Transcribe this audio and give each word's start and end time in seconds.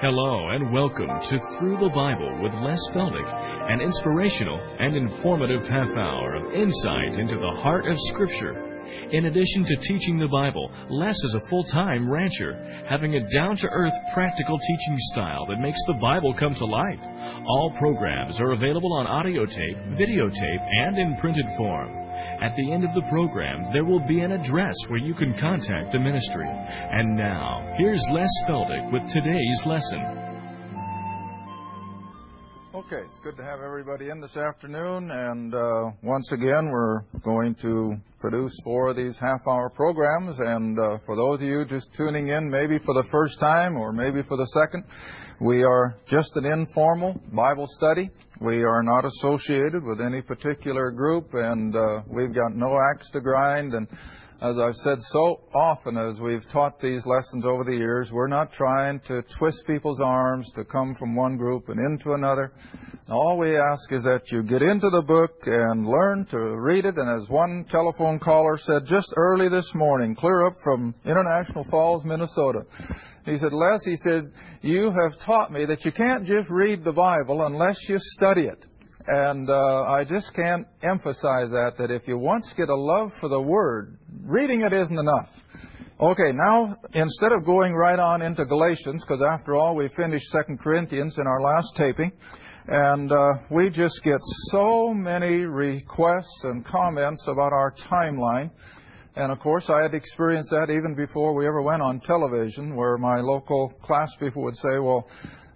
Hello 0.00 0.48
and 0.48 0.72
welcome 0.72 1.10
to 1.28 1.38
Through 1.58 1.76
the 1.76 1.90
Bible 1.94 2.40
with 2.42 2.54
Les 2.54 2.80
Feldick, 2.88 3.70
an 3.70 3.82
inspirational 3.82 4.58
and 4.78 4.96
informative 4.96 5.68
half 5.68 5.94
hour 5.94 6.36
of 6.36 6.54
insight 6.54 7.18
into 7.18 7.34
the 7.34 7.60
heart 7.60 7.86
of 7.86 8.00
Scripture. 8.00 8.80
In 9.12 9.26
addition 9.26 9.62
to 9.62 9.76
teaching 9.76 10.18
the 10.18 10.26
Bible, 10.26 10.72
Les 10.88 11.22
is 11.22 11.34
a 11.34 11.46
full 11.50 11.64
time 11.64 12.10
rancher, 12.10 12.54
having 12.88 13.16
a 13.16 13.28
down 13.28 13.56
to 13.56 13.68
earth, 13.68 13.92
practical 14.14 14.58
teaching 14.58 14.96
style 15.12 15.44
that 15.50 15.60
makes 15.60 15.84
the 15.86 15.98
Bible 16.00 16.32
come 16.32 16.54
to 16.54 16.64
life. 16.64 17.00
All 17.46 17.70
programs 17.78 18.40
are 18.40 18.52
available 18.52 18.94
on 18.94 19.06
audio 19.06 19.44
tape, 19.44 19.76
videotape, 19.90 20.66
and 20.80 20.96
in 20.96 21.14
printed 21.16 21.44
form. 21.58 21.99
At 22.42 22.54
the 22.56 22.72
end 22.72 22.84
of 22.84 22.94
the 22.94 23.02
program, 23.02 23.72
there 23.72 23.84
will 23.84 24.00
be 24.00 24.20
an 24.20 24.32
address 24.32 24.76
where 24.88 24.98
you 24.98 25.14
can 25.14 25.38
contact 25.38 25.92
the 25.92 25.98
ministry. 25.98 26.48
And 26.48 27.16
now, 27.16 27.74
here's 27.76 28.02
Les 28.10 28.28
Feldick 28.46 28.90
with 28.92 29.08
today's 29.08 29.66
lesson. 29.66 30.19
Okay, 32.92 33.04
it's 33.04 33.20
good 33.20 33.36
to 33.36 33.44
have 33.44 33.60
everybody 33.60 34.08
in 34.08 34.20
this 34.20 34.36
afternoon, 34.36 35.12
and 35.12 35.54
uh, 35.54 35.92
once 36.02 36.32
again, 36.32 36.70
we're 36.72 37.02
going 37.22 37.54
to 37.54 37.94
produce 38.18 38.52
four 38.64 38.88
of 38.88 38.96
these 38.96 39.16
half 39.16 39.38
hour 39.46 39.70
programs. 39.70 40.40
And 40.40 40.76
uh, 40.76 40.98
for 41.06 41.14
those 41.14 41.40
of 41.40 41.46
you 41.46 41.64
just 41.64 41.94
tuning 41.94 42.28
in, 42.28 42.50
maybe 42.50 42.80
for 42.80 42.94
the 42.94 43.06
first 43.12 43.38
time 43.38 43.76
or 43.76 43.92
maybe 43.92 44.22
for 44.22 44.36
the 44.36 44.46
second, 44.46 44.82
we 45.40 45.62
are 45.62 45.94
just 46.08 46.34
an 46.34 46.44
informal 46.46 47.14
Bible 47.32 47.68
study. 47.68 48.10
We 48.40 48.64
are 48.64 48.82
not 48.82 49.04
associated 49.04 49.84
with 49.84 50.00
any 50.00 50.20
particular 50.20 50.90
group, 50.90 51.32
and 51.32 51.76
uh, 51.76 52.02
we've 52.10 52.34
got 52.34 52.56
no 52.56 52.76
axe 52.92 53.08
to 53.10 53.20
grind. 53.20 53.72
And 53.72 53.86
as 54.42 54.58
I've 54.58 54.76
said 54.76 55.02
so 55.02 55.40
often 55.54 55.98
as 55.98 56.18
we've 56.18 56.48
taught 56.48 56.80
these 56.80 57.04
lessons 57.06 57.44
over 57.44 57.62
the 57.62 57.76
years, 57.76 58.10
we're 58.10 58.26
not 58.26 58.50
trying 58.50 58.98
to 59.00 59.20
twist 59.22 59.66
people's 59.66 60.00
arms 60.00 60.50
to 60.52 60.64
come 60.64 60.94
from 60.94 61.14
one 61.14 61.36
group 61.36 61.68
and 61.68 61.78
into 61.78 62.14
another. 62.14 62.52
All 63.10 63.36
we 63.36 63.54
ask 63.54 63.92
is 63.92 64.02
that 64.04 64.32
you 64.32 64.42
get 64.42 64.62
into 64.62 64.88
the 64.88 65.02
book 65.02 65.42
and 65.44 65.86
learn 65.86 66.24
to 66.30 66.38
read 66.38 66.86
it. 66.86 66.96
And 66.96 67.22
as 67.22 67.28
one 67.28 67.64
telephone 67.64 68.18
caller 68.18 68.56
said 68.56 68.86
just 68.86 69.12
early 69.14 69.50
this 69.50 69.74
morning, 69.74 70.14
clear 70.14 70.46
up 70.46 70.54
from 70.64 70.94
International 71.04 71.64
Falls, 71.64 72.06
Minnesota, 72.06 72.62
he 73.26 73.36
said, 73.36 73.52
Les, 73.52 73.84
he 73.84 73.96
said, 73.96 74.32
you 74.62 74.90
have 75.02 75.18
taught 75.18 75.52
me 75.52 75.66
that 75.66 75.84
you 75.84 75.92
can't 75.92 76.26
just 76.26 76.48
read 76.48 76.82
the 76.82 76.92
Bible 76.92 77.44
unless 77.44 77.90
you 77.90 77.98
study 77.98 78.42
it. 78.46 78.64
And 79.06 79.48
uh, 79.48 79.84
I 79.84 80.04
just 80.04 80.34
can't 80.34 80.66
emphasize 80.82 81.50
that, 81.50 81.72
that 81.78 81.90
if 81.90 82.06
you 82.06 82.18
once 82.18 82.52
get 82.52 82.68
a 82.68 82.74
love 82.74 83.12
for 83.14 83.28
the 83.28 83.40
Word, 83.40 83.98
reading 84.24 84.60
it 84.62 84.72
isn't 84.72 84.98
enough. 84.98 85.32
Okay, 86.00 86.32
now 86.32 86.76
instead 86.94 87.32
of 87.32 87.44
going 87.44 87.74
right 87.74 87.98
on 87.98 88.22
into 88.22 88.44
Galatians, 88.44 89.04
because 89.04 89.22
after 89.22 89.56
all, 89.56 89.74
we 89.74 89.88
finished 89.88 90.30
Second 90.30 90.58
Corinthians 90.58 91.18
in 91.18 91.26
our 91.26 91.40
last 91.42 91.76
taping, 91.76 92.12
and 92.68 93.10
uh, 93.12 93.32
we 93.50 93.68
just 93.68 94.02
get 94.02 94.18
so 94.50 94.94
many 94.94 95.44
requests 95.44 96.44
and 96.44 96.64
comments 96.64 97.26
about 97.28 97.52
our 97.52 97.72
timeline. 97.72 98.50
And 99.16 99.32
of 99.32 99.40
course, 99.40 99.68
I 99.68 99.82
had 99.82 99.92
experienced 99.92 100.50
that 100.50 100.70
even 100.70 100.94
before 100.94 101.34
we 101.34 101.46
ever 101.46 101.62
went 101.62 101.82
on 101.82 102.00
television, 102.00 102.76
where 102.76 102.96
my 102.96 103.20
local 103.20 103.68
class 103.82 104.14
people 104.16 104.42
would 104.44 104.56
say, 104.56 104.78
well, 104.78 105.08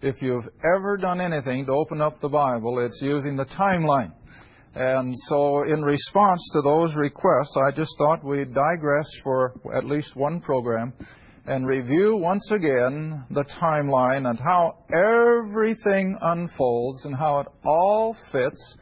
if 0.05 0.21
you've 0.23 0.49
ever 0.77 0.97
done 0.97 1.21
anything 1.21 1.65
to 1.67 1.73
open 1.73 2.03
up 2.03 2.21
the 2.21 2.29
Bible, 2.29 2.79
it's 2.85 3.01
using 3.01 3.37
the 3.37 3.45
timeline. 3.45 4.13
And 4.75 5.15
so, 5.29 5.63
in 5.63 5.83
response 5.83 6.43
to 6.53 6.61
those 6.61 6.95
requests, 6.95 7.57
I 7.57 7.71
just 7.71 7.97
thought 7.97 8.25
we'd 8.25 8.53
digress 8.53 9.09
for 9.23 9.55
at 9.75 9.85
least 9.85 10.17
one 10.17 10.41
program 10.41 10.93
and 11.47 11.67
review 11.67 12.17
once 12.17 12.51
again 12.51 13.25
the 13.31 13.45
timeline 13.45 14.29
and 14.29 14.39
how 14.39 14.79
everything 14.93 16.19
unfolds 16.21 17.05
and 17.07 17.15
how 17.15 17.41
it 17.41 17.47
all 17.65 18.13
fits 18.13 18.77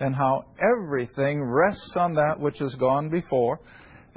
and 0.00 0.14
how 0.14 0.44
everything 0.60 1.42
rests 1.42 1.96
on 1.96 2.14
that 2.14 2.38
which 2.38 2.58
has 2.58 2.74
gone 2.74 3.08
before. 3.08 3.60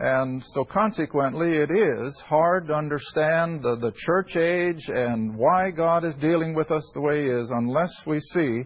And 0.04 0.44
so, 0.44 0.66
consequently, 0.66 1.58
it 1.58 1.70
is 1.70 2.20
hard 2.22 2.66
to 2.68 2.74
understand 2.74 3.62
the, 3.62 3.76
the 3.80 3.92
church 3.96 4.36
age 4.36 4.90
and 4.90 5.36
why 5.36 5.70
God 5.70 6.04
is 6.04 6.16
dealing 6.16 6.56
with 6.56 6.72
us 6.72 6.90
the 6.96 7.02
way 7.02 7.26
He 7.26 7.30
is 7.30 7.52
unless 7.52 8.08
we 8.08 8.20
see 8.20 8.64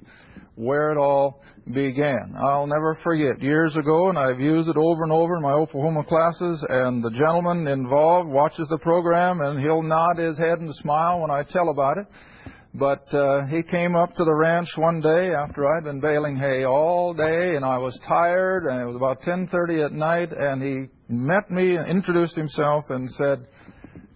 where 0.56 0.94
it 0.94 0.98
all 0.98 1.44
began. 1.74 2.36
I'll 2.42 2.68
never 2.68 2.96
forget 2.96 3.42
years 3.42 3.76
ago, 3.76 4.08
and 4.08 4.18
I've 4.18 4.40
used 4.40 4.70
it 4.70 4.78
over 4.78 5.04
and 5.04 5.12
over 5.12 5.36
in 5.36 5.42
my 5.42 5.52
Oklahoma 5.52 6.06
classes, 6.06 6.66
and 6.70 7.04
the 7.04 7.12
gentleman 7.12 7.68
involved 7.68 8.30
watches 8.30 8.70
the 8.70 8.78
program 8.78 9.42
and 9.42 9.60
he'll 9.60 9.84
nod 9.84 10.18
his 10.18 10.38
head 10.38 10.60
and 10.60 10.74
smile 10.74 11.20
when 11.20 11.32
I 11.32 11.44
tell 11.44 11.68
about 11.68 11.98
it. 11.98 12.08
But 12.78 13.14
uh, 13.14 13.46
he 13.46 13.64
came 13.64 13.96
up 13.96 14.16
to 14.16 14.26
the 14.26 14.36
ranch 14.36 14.78
one 14.78 15.00
day 15.00 15.34
after 15.34 15.66
I'd 15.66 15.86
been 15.86 16.02
baling 16.02 16.36
hay 16.36 16.66
all 16.66 17.14
day, 17.14 17.56
and 17.56 17.64
I 17.64 17.78
was 17.78 17.98
tired, 18.00 18.66
and 18.66 18.82
it 18.82 18.86
was 18.86 18.98
about 18.98 19.22
10:30 19.22 19.86
at 19.86 19.92
night, 19.94 20.34
and 20.34 20.62
he 20.62 20.88
met 21.08 21.50
me 21.50 21.78
and 21.78 21.88
introduced 21.88 22.36
himself 22.36 22.84
and 22.90 23.10
said, 23.10 23.48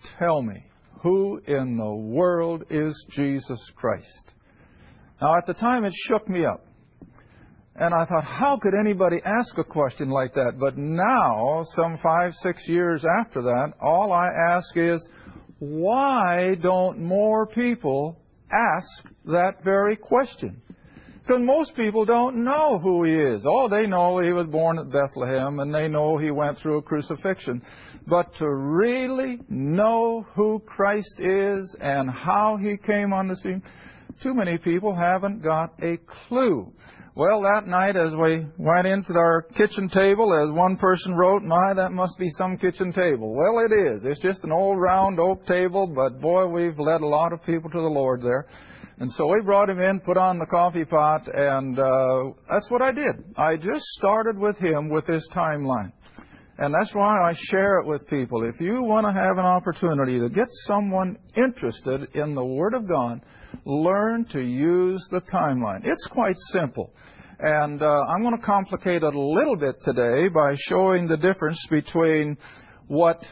"Tell 0.03 0.41
me, 0.41 0.65
who 1.01 1.37
in 1.47 1.77
the 1.77 1.95
world 1.95 2.65
is 2.69 3.05
Jesus 3.09 3.69
Christ?" 3.69 4.33
Now, 5.21 5.37
at 5.37 5.45
the 5.45 5.53
time, 5.53 5.85
it 5.85 5.93
shook 5.93 6.27
me 6.27 6.45
up. 6.45 6.65
And 7.77 7.93
I 7.93 8.03
thought, 8.03 8.25
how 8.25 8.57
could 8.57 8.73
anybody 8.77 9.21
ask 9.23 9.57
a 9.57 9.63
question 9.63 10.09
like 10.09 10.33
that? 10.33 10.57
But 10.59 10.77
now, 10.77 11.61
some 11.63 11.95
five, 11.95 12.33
six 12.33 12.67
years 12.67 13.05
after 13.05 13.41
that, 13.41 13.71
all 13.81 14.11
I 14.11 14.27
ask 14.27 14.75
is, 14.75 15.09
why 15.59 16.55
don't 16.55 16.99
more 16.99 17.47
people 17.47 18.17
ask 18.51 19.09
that 19.25 19.63
very 19.63 19.95
question? 19.95 20.61
Because 21.29 21.43
most 21.43 21.75
people 21.75 22.05
don't 22.05 22.43
know 22.43 22.79
who 22.79 23.03
he 23.03 23.13
is. 23.13 23.45
Oh, 23.45 23.69
they 23.69 23.85
know 23.85 24.19
he 24.19 24.33
was 24.33 24.47
born 24.47 24.79
at 24.79 24.89
Bethlehem 24.89 25.59
and 25.59 25.73
they 25.73 25.87
know 25.87 26.17
he 26.17 26.31
went 26.31 26.57
through 26.57 26.77
a 26.77 26.81
crucifixion. 26.81 27.61
But 28.07 28.33
to 28.35 28.49
really 28.49 29.39
know 29.47 30.25
who 30.33 30.59
Christ 30.61 31.19
is 31.19 31.75
and 31.79 32.09
how 32.09 32.57
he 32.59 32.77
came 32.77 33.13
on 33.13 33.27
the 33.27 33.35
scene, 33.35 33.61
too 34.19 34.33
many 34.33 34.57
people 34.57 34.95
haven't 34.95 35.43
got 35.43 35.73
a 35.83 35.97
clue. 35.97 36.73
Well, 37.19 37.41
that 37.41 37.67
night 37.67 37.97
as 37.97 38.15
we 38.15 38.45
went 38.57 38.87
into 38.87 39.11
our 39.11 39.41
kitchen 39.41 39.89
table, 39.89 40.33
as 40.41 40.55
one 40.55 40.77
person 40.77 41.13
wrote, 41.13 41.43
my, 41.43 41.73
that 41.73 41.91
must 41.91 42.17
be 42.17 42.29
some 42.29 42.55
kitchen 42.55 42.93
table. 42.93 43.35
Well, 43.35 43.59
it 43.65 43.73
is. 43.73 44.05
It's 44.05 44.21
just 44.21 44.45
an 44.45 44.53
old 44.53 44.79
round 44.79 45.19
oak 45.19 45.45
table, 45.45 45.85
but 45.85 46.21
boy, 46.21 46.47
we've 46.47 46.79
led 46.79 47.01
a 47.01 47.05
lot 47.05 47.33
of 47.33 47.45
people 47.45 47.69
to 47.71 47.77
the 47.77 47.89
Lord 47.89 48.21
there. 48.21 48.47
And 48.99 49.11
so 49.11 49.27
we 49.27 49.41
brought 49.41 49.69
him 49.69 49.81
in, 49.81 49.99
put 49.99 50.15
on 50.15 50.39
the 50.39 50.45
coffee 50.45 50.85
pot, 50.85 51.27
and 51.27 51.77
uh, 51.77 52.31
that's 52.49 52.71
what 52.71 52.81
I 52.81 52.93
did. 52.93 53.21
I 53.35 53.57
just 53.57 53.83
started 53.97 54.39
with 54.39 54.57
him 54.57 54.87
with 54.87 55.05
his 55.05 55.27
timeline. 55.29 55.91
And 56.59 56.73
that's 56.73 56.93
why 56.93 57.21
I 57.21 57.31
share 57.31 57.79
it 57.79 57.87
with 57.87 58.05
people. 58.07 58.43
If 58.43 58.59
you 58.59 58.83
want 58.83 59.07
to 59.07 59.13
have 59.13 59.37
an 59.37 59.45
opportunity 59.45 60.19
to 60.19 60.27
get 60.27 60.47
someone 60.65 61.17
interested 61.33 62.13
in 62.15 62.35
the 62.35 62.43
Word 62.43 62.73
of 62.73 62.85
God, 62.85 63.21
learn 63.63 64.25
to 64.25 64.41
use 64.41 65.07
the 65.09 65.21
timeline. 65.21 65.85
It's 65.85 66.05
quite 66.05 66.35
simple. 66.51 66.93
And 67.39 67.81
uh, 67.81 68.01
I'm 68.09 68.23
going 68.23 68.35
to 68.35 68.45
complicate 68.45 69.03
it 69.03 69.15
a 69.15 69.19
little 69.19 69.55
bit 69.55 69.81
today 69.81 70.27
by 70.27 70.53
showing 70.55 71.07
the 71.07 71.15
difference 71.15 71.65
between 71.67 72.37
what 72.87 73.31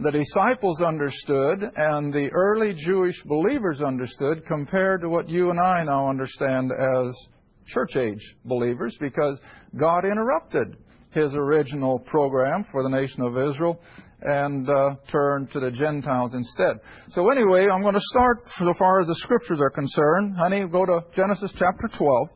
the 0.00 0.10
disciples 0.10 0.80
understood 0.80 1.62
and 1.76 2.14
the 2.14 2.30
early 2.32 2.72
Jewish 2.72 3.22
believers 3.24 3.82
understood 3.82 4.46
compared 4.46 5.02
to 5.02 5.10
what 5.10 5.28
you 5.28 5.50
and 5.50 5.60
I 5.60 5.84
now 5.84 6.08
understand 6.08 6.72
as 6.72 7.28
church 7.66 7.98
age 7.98 8.36
believers 8.46 8.96
because 8.98 9.38
God 9.76 10.06
interrupted 10.06 10.78
his 11.14 11.34
original 11.34 11.98
program 11.98 12.64
for 12.64 12.82
the 12.82 12.88
nation 12.88 13.22
of 13.22 13.36
Israel 13.38 13.80
and 14.22 14.68
uh, 14.68 14.94
turned 15.08 15.50
to 15.52 15.60
the 15.60 15.70
Gentiles 15.70 16.34
instead. 16.34 16.76
So 17.08 17.30
anyway, 17.30 17.68
I'm 17.68 17.82
going 17.82 17.94
to 17.94 18.00
start 18.00 18.46
so 18.46 18.72
far 18.72 19.00
as 19.00 19.08
the 19.08 19.16
scriptures 19.16 19.60
are 19.60 19.70
concerned. 19.70 20.36
Honey, 20.36 20.66
go 20.66 20.86
to 20.86 21.00
Genesis 21.14 21.52
chapter 21.52 21.88
12. 21.92 22.28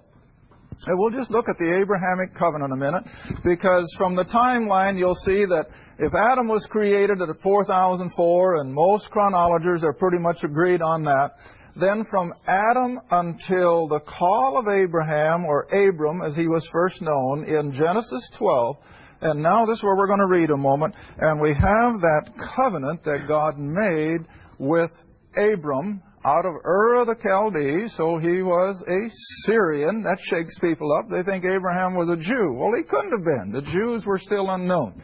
And 0.86 0.98
we'll 0.98 1.10
just 1.10 1.30
look 1.30 1.48
at 1.48 1.56
the 1.58 1.78
Abrahamic 1.80 2.34
covenant 2.34 2.72
a 2.72 2.76
minute, 2.76 3.04
because 3.44 3.90
from 3.96 4.14
the 4.14 4.24
timeline 4.24 4.98
you'll 4.98 5.14
see 5.14 5.46
that 5.46 5.68
if 5.98 6.12
Adam 6.14 6.46
was 6.48 6.66
created 6.66 7.22
at 7.22 7.40
4004, 7.40 8.60
and 8.60 8.74
most 8.74 9.10
chronologers 9.10 9.82
are 9.82 9.94
pretty 9.94 10.18
much 10.18 10.44
agreed 10.44 10.82
on 10.82 11.02
that, 11.04 11.38
then 11.78 12.04
from 12.10 12.32
Adam 12.46 13.00
until 13.10 13.88
the 13.88 14.00
call 14.00 14.58
of 14.58 14.66
Abraham, 14.68 15.44
or 15.44 15.64
Abram 15.64 16.22
as 16.22 16.34
he 16.34 16.48
was 16.48 16.66
first 16.66 17.02
known, 17.02 17.44
in 17.44 17.70
Genesis 17.70 18.30
12, 18.34 18.76
and 19.20 19.42
now 19.42 19.64
this 19.64 19.78
is 19.78 19.82
where 19.84 19.96
we're 19.96 20.06
going 20.06 20.20
to 20.20 20.26
read 20.26 20.50
a 20.50 20.56
moment, 20.56 20.94
and 21.18 21.40
we 21.40 21.54
have 21.54 22.00
that 22.00 22.32
covenant 22.38 23.02
that 23.04 23.26
God 23.28 23.58
made 23.58 24.26
with 24.58 25.02
Abram 25.36 26.02
out 26.24 26.44
of 26.44 26.52
Ur 26.64 27.02
of 27.02 27.06
the 27.06 27.14
Chaldees, 27.22 27.92
so 27.92 28.18
he 28.18 28.42
was 28.42 28.82
a 28.88 29.08
Syrian. 29.44 30.02
That 30.02 30.18
shakes 30.20 30.58
people 30.58 30.92
up. 30.92 31.08
They 31.08 31.22
think 31.22 31.44
Abraham 31.44 31.94
was 31.94 32.08
a 32.08 32.16
Jew. 32.16 32.52
Well, 32.58 32.74
he 32.76 32.82
couldn't 32.82 33.12
have 33.12 33.24
been. 33.24 33.52
The 33.52 33.70
Jews 33.70 34.04
were 34.04 34.18
still 34.18 34.50
unknown. 34.50 35.00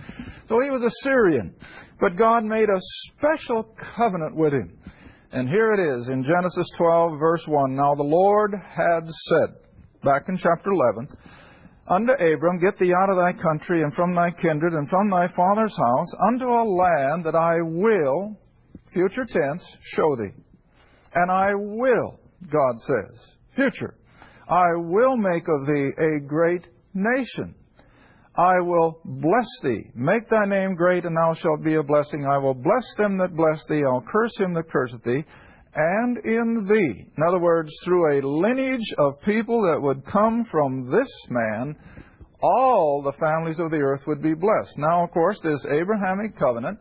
So 0.49 0.59
he 0.61 0.71
was 0.71 0.83
a 0.83 0.91
Syrian. 1.03 1.55
But 2.01 2.17
God 2.17 2.45
made 2.45 2.69
a 2.69 2.81
special 2.81 3.63
covenant 3.79 4.35
with 4.35 4.53
him. 4.53 4.77
And 5.33 5.49
here 5.49 5.73
it 5.73 5.81
is 5.81 6.11
in 6.11 6.23
Genesis 6.23 6.69
12, 6.77 7.19
verse 7.19 7.49
1. 7.49 7.75
Now 7.75 7.95
the 7.95 8.03
Lord 8.03 8.53
had 8.53 9.09
said, 9.09 9.57
back 10.05 10.29
in 10.29 10.37
chapter 10.37 10.71
11, 10.71 11.09
unto 11.89 12.13
Abram, 12.13 12.61
Get 12.61 12.79
thee 12.79 12.93
out 12.93 13.09
of 13.09 13.17
thy 13.17 13.33
country 13.33 13.83
and 13.83 13.95
from 13.95 14.15
thy 14.15 14.31
kindred 14.31 14.75
and 14.75 14.87
from 14.91 15.09
thy 15.09 15.27
father's 15.29 15.75
house 15.75 16.15
unto 16.29 16.45
a 16.45 16.69
land 16.69 17.25
that 17.25 17.35
I 17.35 17.63
will, 17.63 18.39
future 18.93 19.25
tense, 19.25 19.79
show 19.81 20.15
thee. 20.17 20.35
And 21.15 21.31
I 21.31 21.55
will, 21.55 22.21
God 22.51 22.79
says, 22.79 23.37
future, 23.57 23.95
I 24.51 24.67
will 24.77 25.17
make 25.17 25.45
of 25.49 25.67
thee 25.67 25.91
a 25.99 26.21
great 26.21 26.69
nation. 26.93 27.55
I 28.37 28.61
will 28.61 29.01
bless 29.05 29.49
thee. 29.63 29.91
Make 29.95 30.29
thy 30.29 30.47
name 30.47 30.75
great, 30.75 31.05
and 31.05 31.17
thou 31.17 31.35
shalt 31.35 31.63
be 31.63 31.75
a 31.75 31.83
blessing. 31.83 32.27
I 32.27 32.39
will 32.39 32.55
bless 32.55 32.95
them 32.97 33.19
that 33.19 33.37
bless 33.37 33.67
thee. 33.67 33.83
I'll 33.85 34.05
curse 34.07 34.39
him 34.39 34.55
that 34.55 34.71
curseth 34.71 35.03
thee. 35.05 35.25
And 35.75 36.19
in 36.25 36.67
thee. 36.67 37.07
In 37.17 37.23
other 37.23 37.39
words, 37.39 37.73
through 37.85 38.19
a 38.19 38.27
lineage 38.27 38.95
of 38.97 39.21
people 39.23 39.63
that 39.71 39.81
would 39.81 40.05
come 40.05 40.45
from 40.45 40.91
this 40.91 41.11
man, 41.31 41.77
all 42.43 43.03
the 43.03 43.13
families 43.13 43.61
of 43.61 43.71
the 43.71 43.79
earth 43.79 44.07
would 44.07 44.23
be 44.23 44.35
blessed. 44.35 44.79
Now, 44.79 45.05
of 45.05 45.11
course, 45.11 45.41
this 45.41 45.67
Abrahamic 45.67 46.35
covenant 46.35 46.79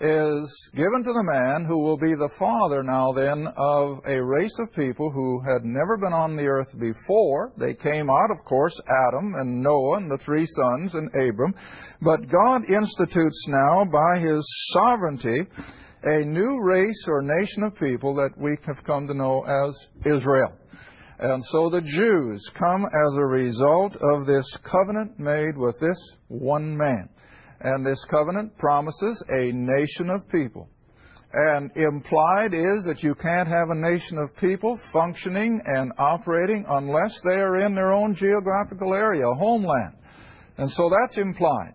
is 0.00 0.70
given 0.74 1.04
to 1.04 1.12
the 1.12 1.22
man 1.22 1.64
who 1.64 1.78
will 1.78 1.96
be 1.96 2.14
the 2.14 2.34
father 2.36 2.82
now 2.82 3.12
then 3.12 3.46
of 3.56 4.00
a 4.06 4.20
race 4.20 4.58
of 4.58 4.74
people 4.74 5.10
who 5.10 5.40
had 5.40 5.64
never 5.64 5.96
been 5.98 6.12
on 6.12 6.36
the 6.36 6.46
earth 6.46 6.76
before. 6.78 7.52
They 7.56 7.74
came 7.74 8.10
out, 8.10 8.30
of 8.30 8.44
course, 8.44 8.80
Adam 9.08 9.34
and 9.38 9.62
Noah 9.62 9.98
and 9.98 10.10
the 10.10 10.18
three 10.18 10.46
sons 10.46 10.94
and 10.94 11.08
Abram. 11.14 11.54
But 12.02 12.28
God 12.28 12.68
institutes 12.68 13.46
now 13.48 13.84
by 13.84 14.18
his 14.18 14.44
sovereignty 14.72 15.46
a 16.02 16.24
new 16.24 16.60
race 16.62 17.06
or 17.08 17.22
nation 17.22 17.62
of 17.62 17.78
people 17.78 18.14
that 18.16 18.36
we 18.36 18.56
have 18.66 18.84
come 18.84 19.06
to 19.06 19.14
know 19.14 19.42
as 19.42 19.90
Israel. 20.04 20.52
And 21.18 21.42
so 21.42 21.70
the 21.70 21.80
Jews 21.80 22.50
come 22.52 22.84
as 22.84 23.16
a 23.16 23.24
result 23.24 23.96
of 23.96 24.26
this 24.26 24.56
covenant 24.58 25.18
made 25.18 25.56
with 25.56 25.78
this 25.80 26.18
one 26.28 26.76
man. 26.76 27.08
And 27.60 27.84
this 27.84 28.04
covenant 28.04 28.56
promises 28.58 29.22
a 29.30 29.52
nation 29.52 30.10
of 30.10 30.28
people. 30.28 30.68
And 31.32 31.70
implied 31.76 32.54
is 32.54 32.84
that 32.84 33.02
you 33.02 33.14
can't 33.14 33.48
have 33.48 33.70
a 33.70 33.74
nation 33.74 34.18
of 34.18 34.36
people 34.36 34.76
functioning 34.76 35.60
and 35.66 35.92
operating 35.98 36.64
unless 36.68 37.20
they 37.22 37.40
are 37.40 37.66
in 37.66 37.74
their 37.74 37.92
own 37.92 38.14
geographical 38.14 38.94
area, 38.94 39.24
homeland. 39.36 39.94
And 40.58 40.70
so 40.70 40.88
that's 40.88 41.18
implied. 41.18 41.74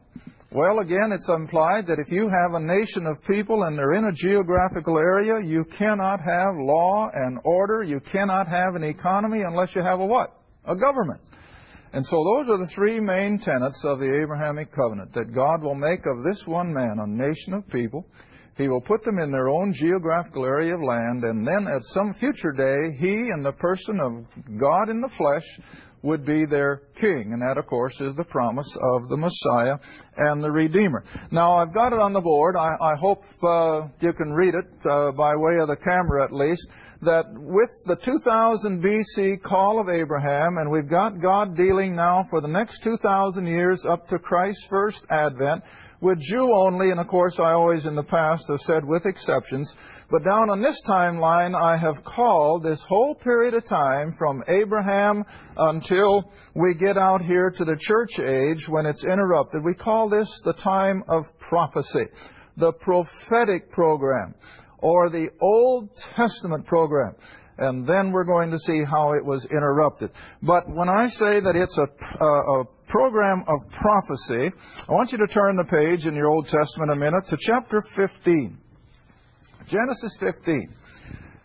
Well, 0.51 0.79
again, 0.79 1.11
it's 1.11 1.29
implied 1.29 1.85
that 1.87 1.99
if 1.99 2.09
you 2.09 2.27
have 2.27 2.55
a 2.55 2.59
nation 2.59 3.05
of 3.05 3.23
people 3.27 3.63
and 3.63 3.77
they're 3.77 3.93
in 3.93 4.05
a 4.05 4.11
geographical 4.11 4.97
area, 4.97 5.45
you 5.45 5.63
cannot 5.65 6.21
have 6.21 6.55
law 6.55 7.09
and 7.13 7.37
order. 7.43 7.83
You 7.83 7.99
cannot 7.99 8.47
have 8.47 8.75
an 8.75 8.83
economy 8.83 9.41
unless 9.41 9.75
you 9.75 9.83
have 9.83 9.99
a 9.99 10.05
what? 10.05 10.39
A 10.65 10.75
government. 10.75 11.21
And 11.91 12.05
so 12.05 12.17
those 12.23 12.49
are 12.49 12.59
the 12.59 12.71
three 12.71 12.99
main 12.99 13.39
tenets 13.39 13.83
of 13.83 13.99
the 13.99 14.21
Abrahamic 14.21 14.71
covenant 14.71 15.11
that 15.13 15.33
God 15.33 15.63
will 15.63 15.75
make 15.75 16.05
of 16.05 16.23
this 16.23 16.45
one 16.45 16.71
man 16.71 16.99
a 16.99 17.07
nation 17.07 17.53
of 17.53 17.67
people. 17.67 18.05
He 18.57 18.67
will 18.67 18.81
put 18.81 19.03
them 19.03 19.19
in 19.19 19.31
their 19.31 19.47
own 19.47 19.73
geographical 19.73 20.45
area 20.45 20.75
of 20.75 20.81
land, 20.81 21.23
and 21.23 21.47
then 21.47 21.65
at 21.73 21.83
some 21.83 22.13
future 22.13 22.51
day, 22.51 22.97
he 22.99 23.13
and 23.13 23.43
the 23.43 23.53
person 23.53 23.99
of 24.01 24.25
God 24.59 24.89
in 24.89 24.99
the 24.99 25.07
flesh 25.07 25.59
would 26.01 26.25
be 26.25 26.45
their 26.45 26.83
king. 26.99 27.31
And 27.33 27.41
that, 27.41 27.57
of 27.57 27.67
course, 27.67 27.99
is 28.01 28.15
the 28.15 28.23
promise 28.23 28.77
of 28.93 29.09
the 29.09 29.17
Messiah 29.17 29.77
and 30.17 30.43
the 30.43 30.51
Redeemer. 30.51 31.03
Now, 31.31 31.57
I've 31.57 31.73
got 31.73 31.93
it 31.93 31.99
on 31.99 32.13
the 32.13 32.21
board. 32.21 32.55
I, 32.55 32.69
I 32.81 32.95
hope 32.99 33.23
uh, 33.43 33.87
you 33.99 34.13
can 34.13 34.31
read 34.31 34.53
it 34.55 34.85
uh, 34.85 35.11
by 35.11 35.35
way 35.35 35.59
of 35.61 35.67
the 35.67 35.77
camera 35.77 36.23
at 36.23 36.33
least 36.33 36.69
that 37.01 37.25
with 37.33 37.71
the 37.85 37.95
2000 37.95 38.83
BC 38.83 39.41
call 39.41 39.79
of 39.79 39.87
Abraham, 39.87 40.57
and 40.57 40.69
we've 40.69 40.89
got 40.89 41.21
God 41.21 41.55
dealing 41.55 41.95
now 41.95 42.25
for 42.29 42.41
the 42.41 42.47
next 42.47 42.83
2,000 42.83 43.47
years 43.47 43.85
up 43.85 44.07
to 44.09 44.19
Christ's 44.19 44.65
first 44.65 45.05
advent, 45.09 45.63
with 46.01 46.19
Jew 46.19 46.53
only, 46.53 46.91
and 46.91 46.99
of 46.99 47.07
course 47.07 47.39
I 47.39 47.51
always 47.51 47.85
in 47.85 47.95
the 47.95 48.03
past 48.03 48.47
have 48.49 48.61
said 48.61 48.85
with 48.85 49.05
exceptions, 49.05 49.75
but 50.09 50.23
down 50.23 50.49
on 50.49 50.61
this 50.61 50.81
timeline 50.85 51.55
I 51.55 51.77
have 51.77 52.03
called 52.03 52.63
this 52.63 52.83
whole 52.83 53.15
period 53.15 53.53
of 53.53 53.65
time 53.65 54.13
from 54.13 54.43
Abraham 54.47 55.23
until 55.57 56.31
we 56.53 56.73
get 56.73 56.97
out 56.97 57.21
here 57.21 57.49
to 57.49 57.65
the 57.65 57.77
church 57.77 58.19
age 58.19 58.67
when 58.67 58.85
it's 58.85 59.05
interrupted. 59.05 59.63
We 59.63 59.73
call 59.73 60.09
this 60.09 60.41
the 60.43 60.53
time 60.53 61.03
of 61.07 61.37
prophecy, 61.37 62.07
the 62.57 62.71
prophetic 62.73 63.69
program 63.69 64.35
or 64.81 65.09
the 65.09 65.29
Old 65.41 65.95
Testament 65.95 66.65
program. 66.65 67.15
And 67.57 67.85
then 67.85 68.11
we're 68.11 68.23
going 68.23 68.51
to 68.51 68.57
see 68.57 68.83
how 68.83 69.13
it 69.13 69.25
was 69.25 69.45
interrupted. 69.45 70.11
But 70.41 70.69
when 70.69 70.87
I 70.87 71.07
say 71.07 71.41
that 71.41 71.55
it's 71.57 71.77
a, 71.77 71.87
a, 72.23 72.61
a 72.61 72.65
program 72.87 73.43
of 73.47 73.69
prophecy, 73.69 74.49
I 74.87 74.91
want 74.93 75.11
you 75.11 75.17
to 75.17 75.27
turn 75.27 75.57
the 75.57 75.65
page 75.65 76.07
in 76.07 76.15
your 76.15 76.27
Old 76.27 76.47
Testament 76.47 76.91
a 76.91 76.95
minute 76.95 77.27
to 77.27 77.37
chapter 77.37 77.81
15. 77.81 78.57
Genesis 79.67 80.17
15. 80.19 80.69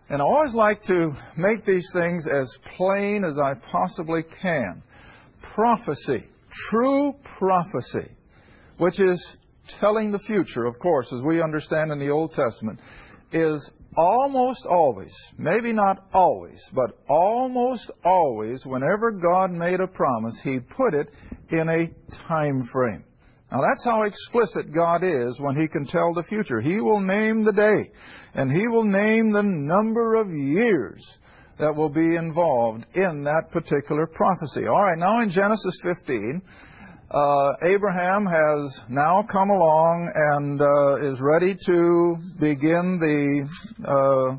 And 0.09 0.23
I 0.23 0.25
always 0.25 0.55
like 0.55 0.83
to 0.83 1.17
make 1.37 1.65
these 1.65 1.91
things 1.93 2.29
as 2.29 2.59
plain 2.77 3.25
as 3.25 3.39
I 3.39 3.55
possibly 3.55 4.23
can. 4.23 4.83
Prophecy, 5.41 6.25
true 6.51 7.15
prophecy, 7.25 8.09
which 8.79 9.01
is 9.01 9.37
telling 9.67 10.11
the 10.11 10.19
future, 10.19 10.65
of 10.65 10.79
course, 10.79 11.13
as 11.13 11.23
we 11.23 11.43
understand 11.43 11.91
in 11.91 11.99
the 11.99 12.11
Old 12.11 12.33
Testament, 12.33 12.81
is 13.35 13.73
almost 13.97 14.67
always, 14.67 15.15
maybe 15.39 15.73
not 15.73 16.06
always, 16.13 16.70
but 16.73 16.99
almost 17.08 17.91
always, 18.05 18.65
whenever 18.65 19.11
God 19.11 19.51
made 19.51 19.81
a 19.81 19.87
promise, 19.87 20.41
He 20.41 20.61
put 20.61 20.94
it 20.94 21.13
in 21.51 21.69
a 21.69 21.89
time 22.11 22.63
frame. 22.63 23.05
Now 23.53 23.61
that's 23.61 23.85
how 23.85 24.03
explicit 24.03 24.73
God 24.73 25.03
is 25.05 25.41
when 25.41 25.56
He 25.61 25.69
can 25.69 25.85
tell 25.85 26.13
the 26.15 26.23
future. 26.23 26.61
He 26.61 26.81
will 26.81 27.01
name 27.01 27.44
the 27.44 27.53
day, 27.53 27.91
and 28.35 28.51
He 28.51 28.67
will 28.69 28.85
name 28.85 29.31
the 29.31 29.43
number 29.43 30.17
of 30.17 30.32
years 30.32 31.20
that 31.58 31.75
will 31.75 31.89
be 31.89 32.17
involved 32.17 32.85
in 32.94 33.23
that 33.25 33.51
particular 33.51 34.06
prophecy. 34.06 34.67
All 34.67 34.82
right, 34.82 34.99
now 34.99 35.23
in 35.23 35.31
Genesis 35.31 35.75
15, 35.85 36.43
uh, 36.43 36.74
Abraham 37.11 38.27
has 38.27 38.82
now 38.89 39.23
come 39.23 39.51
along 39.51 40.11
and 40.32 40.61
uh, 40.61 41.13
is 41.13 41.20
ready 41.20 41.55
to 41.67 42.17
begin 42.39 42.99
the 42.99 43.49
uh, 43.87 44.37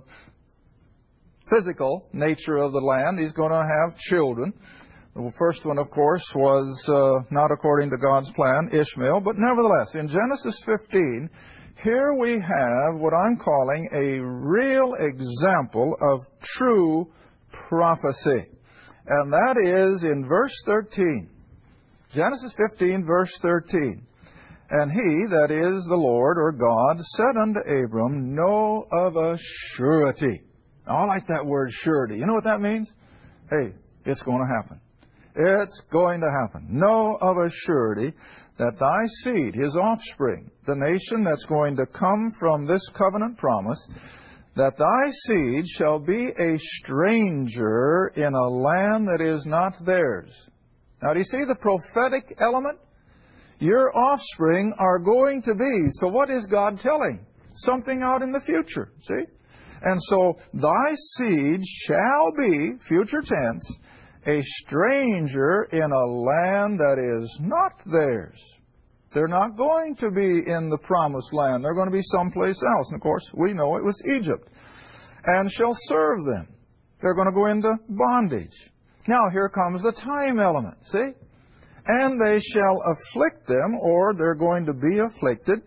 physical 1.49 2.07
nature 2.11 2.57
of 2.57 2.71
the 2.71 2.79
land. 2.79 3.19
He's 3.19 3.33
going 3.33 3.51
to 3.51 3.63
have 3.63 3.97
children. 3.97 4.53
The 5.15 5.31
first 5.39 5.65
one, 5.65 5.77
of 5.77 5.89
course, 5.91 6.35
was 6.35 6.89
uh, 6.89 7.23
not 7.31 7.51
according 7.51 7.89
to 7.91 7.97
God's 7.97 8.31
plan, 8.31 8.69
Ishmael, 8.73 9.21
but 9.21 9.35
nevertheless, 9.37 9.95
in 9.95 10.07
Genesis 10.07 10.61
15, 10.65 11.29
here 11.81 12.15
we 12.19 12.31
have 12.33 12.99
what 12.99 13.13
I'm 13.13 13.37
calling 13.37 13.87
a 13.93 14.19
real 14.21 14.93
example 14.99 15.95
of 16.01 16.25
true 16.41 17.09
prophecy. 17.49 18.47
And 19.07 19.31
that 19.31 19.55
is 19.63 20.03
in 20.03 20.25
verse 20.27 20.61
13. 20.65 21.29
Genesis 22.15 22.53
15, 22.77 23.05
verse 23.05 23.37
13. 23.39 24.01
And 24.69 24.89
he, 24.89 25.27
that 25.29 25.51
is 25.51 25.83
the 25.83 25.97
Lord 25.97 26.37
or 26.37 26.53
God, 26.53 27.03
said 27.03 27.35
unto 27.39 27.59
Abram, 27.59 28.33
Know 28.33 28.85
of 28.89 29.17
a 29.17 29.37
surety. 29.37 30.41
Now, 30.87 30.99
I 30.99 31.05
like 31.07 31.27
that 31.27 31.45
word 31.45 31.73
surety. 31.73 32.17
You 32.17 32.25
know 32.25 32.33
what 32.33 32.45
that 32.45 32.61
means? 32.61 32.93
Hey, 33.49 33.73
it's 34.05 34.23
going 34.23 34.39
to 34.39 34.47
happen. 34.47 34.79
It's 35.35 35.81
going 35.91 36.21
to 36.21 36.31
happen. 36.41 36.67
Know 36.69 37.17
of 37.19 37.35
a 37.35 37.49
surety 37.49 38.13
that 38.57 38.79
thy 38.79 39.03
seed, 39.23 39.53
his 39.53 39.75
offspring, 39.75 40.49
the 40.65 40.75
nation 40.75 41.21
that's 41.25 41.43
going 41.43 41.75
to 41.75 41.85
come 41.85 42.31
from 42.39 42.65
this 42.65 42.87
covenant 42.93 43.37
promise, 43.37 43.89
that 44.55 44.77
thy 44.77 45.11
seed 45.25 45.67
shall 45.67 45.99
be 45.99 46.27
a 46.27 46.57
stranger 46.59 48.13
in 48.15 48.33
a 48.33 48.49
land 48.49 49.05
that 49.05 49.19
is 49.19 49.45
not 49.45 49.73
theirs 49.85 50.49
Now, 51.05 51.13
do 51.13 51.19
you 51.19 51.23
see 51.23 51.43
the 51.43 51.55
prophetic 51.55 52.35
element? 52.41 52.79
Your 53.59 53.95
offspring 53.95 54.73
are 54.79 54.97
going 54.97 55.43
to 55.43 55.53
be. 55.53 55.87
So, 55.91 56.07
what 56.07 56.31
is 56.31 56.47
God 56.47 56.79
telling? 56.79 57.23
Something 57.53 58.01
out 58.03 58.23
in 58.23 58.31
the 58.31 58.39
future. 58.39 58.91
See? 59.03 59.21
And 59.83 60.01
so, 60.01 60.39
thy 60.51 60.95
seed 61.15 61.63
shall 61.63 62.31
be, 62.35 62.71
future 62.79 63.21
tense, 63.21 63.77
a 64.25 64.41
stranger 64.41 65.67
in 65.71 65.91
a 65.91 66.05
land 66.05 66.79
that 66.79 66.97
is 66.97 67.39
not 67.39 67.73
theirs. 67.85 68.41
They're 69.13 69.27
not 69.27 69.55
going 69.55 69.95
to 69.97 70.09
be 70.09 70.41
in 70.51 70.69
the 70.69 70.79
promised 70.81 71.35
land. 71.35 71.63
They're 71.63 71.75
going 71.75 71.91
to 71.91 71.95
be 71.95 72.03
someplace 72.03 72.59
else. 72.77 72.91
And 72.91 72.97
of 72.97 73.03
course, 73.03 73.31
we 73.35 73.53
know 73.53 73.75
it 73.75 73.85
was 73.85 74.01
Egypt. 74.07 74.49
And 75.23 75.51
shall 75.51 75.75
serve 75.75 76.23
them. 76.23 76.47
They're 76.99 77.13
going 77.13 77.27
to 77.27 77.31
go 77.31 77.45
into 77.45 77.75
bondage. 77.89 78.71
Now, 79.07 79.29
here 79.31 79.49
comes 79.49 79.83
the 79.83 79.91
time 79.91 80.39
element. 80.39 80.77
See? 80.85 81.13
And 81.87 82.19
they 82.19 82.39
shall 82.39 82.81
afflict 82.91 83.47
them, 83.47 83.77
or 83.79 84.13
they're 84.15 84.35
going 84.35 84.65
to 84.65 84.73
be 84.73 84.99
afflicted 84.99 85.59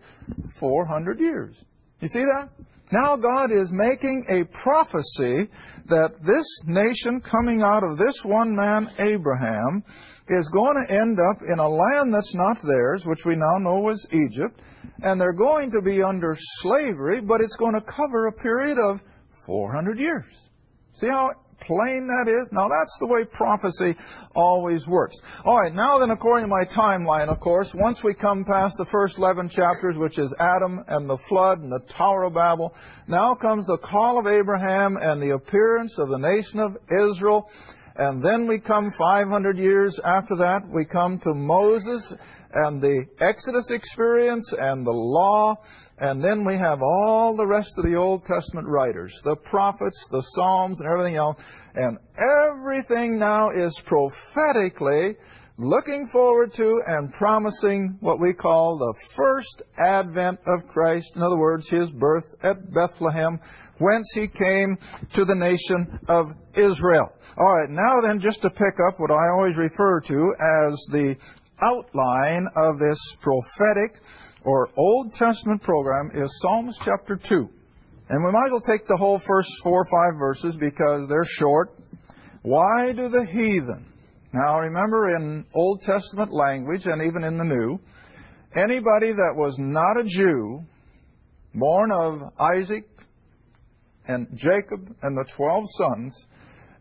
400 0.55 1.19
years. 1.19 1.55
You 2.01 2.07
see 2.07 2.23
that? 2.23 2.49
Now 2.91 3.15
God 3.15 3.51
is 3.51 3.71
making 3.71 4.25
a 4.29 4.45
prophecy 4.45 5.47
that 5.85 6.09
this 6.25 6.45
nation 6.65 7.21
coming 7.21 7.61
out 7.61 7.83
of 7.83 7.97
this 7.97 8.25
one 8.25 8.55
man, 8.55 8.89
Abraham, 8.97 9.83
is 10.27 10.49
going 10.49 10.85
to 10.87 10.93
end 10.93 11.19
up 11.19 11.41
in 11.47 11.59
a 11.59 11.69
land 11.69 12.13
that's 12.13 12.33
not 12.33 12.57
theirs, 12.63 13.05
which 13.05 13.25
we 13.25 13.35
now 13.35 13.57
know 13.59 13.79
was 13.79 14.07
Egypt, 14.11 14.61
and 15.03 15.21
they're 15.21 15.33
going 15.33 15.69
to 15.71 15.81
be 15.81 16.01
under 16.01 16.35
slavery, 16.35 17.21
but 17.21 17.41
it's 17.41 17.55
going 17.55 17.75
to 17.75 17.81
cover 17.81 18.27
a 18.27 18.33
period 18.33 18.77
of 18.79 19.03
400 19.45 19.99
years. 19.99 20.49
See 20.93 21.07
how 21.07 21.29
plain 21.61 22.07
that 22.07 22.31
is? 22.31 22.51
Now 22.51 22.67
that's 22.67 22.97
the 22.99 23.07
way 23.07 23.23
prophecy 23.25 23.95
always 24.35 24.87
works. 24.87 25.21
Alright, 25.45 25.73
now 25.73 25.97
then 25.97 26.11
according 26.11 26.45
to 26.45 26.49
my 26.49 26.63
timeline, 26.63 27.29
of 27.29 27.39
course, 27.39 27.73
once 27.73 28.03
we 28.03 28.13
come 28.13 28.43
past 28.43 28.77
the 28.77 28.85
first 28.91 29.17
11 29.19 29.49
chapters, 29.49 29.97
which 29.97 30.17
is 30.17 30.33
Adam 30.39 30.83
and 30.87 31.09
the 31.09 31.17
flood 31.17 31.59
and 31.59 31.71
the 31.71 31.79
Tower 31.87 32.23
of 32.23 32.33
Babel, 32.33 32.73
now 33.07 33.35
comes 33.35 33.65
the 33.65 33.77
call 33.77 34.19
of 34.19 34.27
Abraham 34.27 34.97
and 34.97 35.21
the 35.21 35.31
appearance 35.31 35.97
of 35.97 36.09
the 36.09 36.17
nation 36.17 36.59
of 36.59 36.77
Israel. 36.89 37.49
And 37.99 38.23
then 38.23 38.47
we 38.47 38.59
come 38.59 38.91
500 38.91 39.57
years 39.57 39.99
after 39.99 40.33
that, 40.37 40.61
we 40.69 40.85
come 40.85 41.19
to 41.19 41.33
Moses 41.33 42.13
and 42.53 42.81
the 42.81 43.05
Exodus 43.19 43.71
experience 43.71 44.53
and 44.53 44.87
the 44.87 44.91
law, 44.91 45.57
and 45.97 46.23
then 46.23 46.45
we 46.45 46.55
have 46.55 46.81
all 46.81 47.35
the 47.35 47.45
rest 47.45 47.77
of 47.77 47.83
the 47.83 47.95
Old 47.95 48.23
Testament 48.23 48.69
writers, 48.69 49.21
the 49.25 49.35
prophets, 49.35 50.07
the 50.11 50.21
Psalms, 50.21 50.79
and 50.79 50.89
everything 50.89 51.17
else. 51.17 51.37
And 51.75 51.97
everything 52.49 53.19
now 53.19 53.49
is 53.49 53.77
prophetically 53.81 55.17
looking 55.57 56.07
forward 56.07 56.53
to 56.53 56.81
and 56.87 57.11
promising 57.11 57.97
what 57.99 58.21
we 58.21 58.31
call 58.31 58.77
the 58.77 58.93
first 59.13 59.61
advent 59.77 60.39
of 60.47 60.65
Christ. 60.67 61.17
In 61.17 61.21
other 61.21 61.37
words, 61.37 61.67
his 61.67 61.91
birth 61.91 62.33
at 62.43 62.73
Bethlehem, 62.73 63.41
whence 63.79 64.09
he 64.15 64.29
came 64.29 64.77
to 65.13 65.25
the 65.25 65.35
nation 65.35 65.99
of 66.07 66.31
Israel. 66.55 67.11
All 67.39 67.55
right, 67.55 67.69
now 67.69 68.01
then, 68.01 68.19
just 68.19 68.41
to 68.41 68.49
pick 68.49 68.75
up 68.85 68.99
what 68.99 69.11
I 69.11 69.29
always 69.29 69.55
refer 69.55 70.01
to 70.01 70.33
as 70.67 70.73
the 70.91 71.15
outline 71.61 72.45
of 72.57 72.77
this 72.79 72.99
prophetic 73.21 74.01
or 74.43 74.67
Old 74.75 75.13
Testament 75.13 75.61
program 75.61 76.11
is 76.13 76.37
Psalms 76.41 76.77
chapter 76.83 77.15
2. 77.15 77.49
And 78.09 78.25
we 78.25 78.31
might 78.33 78.47
as 78.47 78.51
well 78.51 78.59
take 78.59 78.85
the 78.87 78.97
whole 78.97 79.17
first 79.17 79.53
four 79.63 79.83
or 79.83 79.85
five 79.85 80.19
verses 80.19 80.57
because 80.57 81.07
they're 81.07 81.23
short. 81.23 81.79
Why 82.41 82.91
do 82.91 83.07
the 83.07 83.23
heathen? 83.23 83.85
Now 84.33 84.59
remember 84.59 85.15
in 85.15 85.45
Old 85.53 85.79
Testament 85.79 86.33
language 86.33 86.87
and 86.87 87.01
even 87.05 87.23
in 87.23 87.37
the 87.37 87.45
New, 87.45 87.79
anybody 88.53 89.13
that 89.13 89.33
was 89.33 89.57
not 89.57 89.97
a 89.97 90.03
Jew, 90.03 90.65
born 91.55 91.89
of 91.93 92.21
Isaac 92.37 92.83
and 94.09 94.27
Jacob 94.35 94.93
and 95.03 95.17
the 95.17 95.23
twelve 95.29 95.63
sons, 95.77 96.27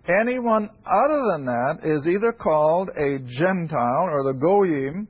Anyone 0.08 0.70
other 0.86 1.22
than 1.32 1.44
that 1.44 1.80
is 1.84 2.06
either 2.06 2.32
called 2.32 2.88
a 2.96 3.18
Gentile 3.18 4.08
or 4.08 4.24
the 4.24 4.38
Goyim, 4.38 5.06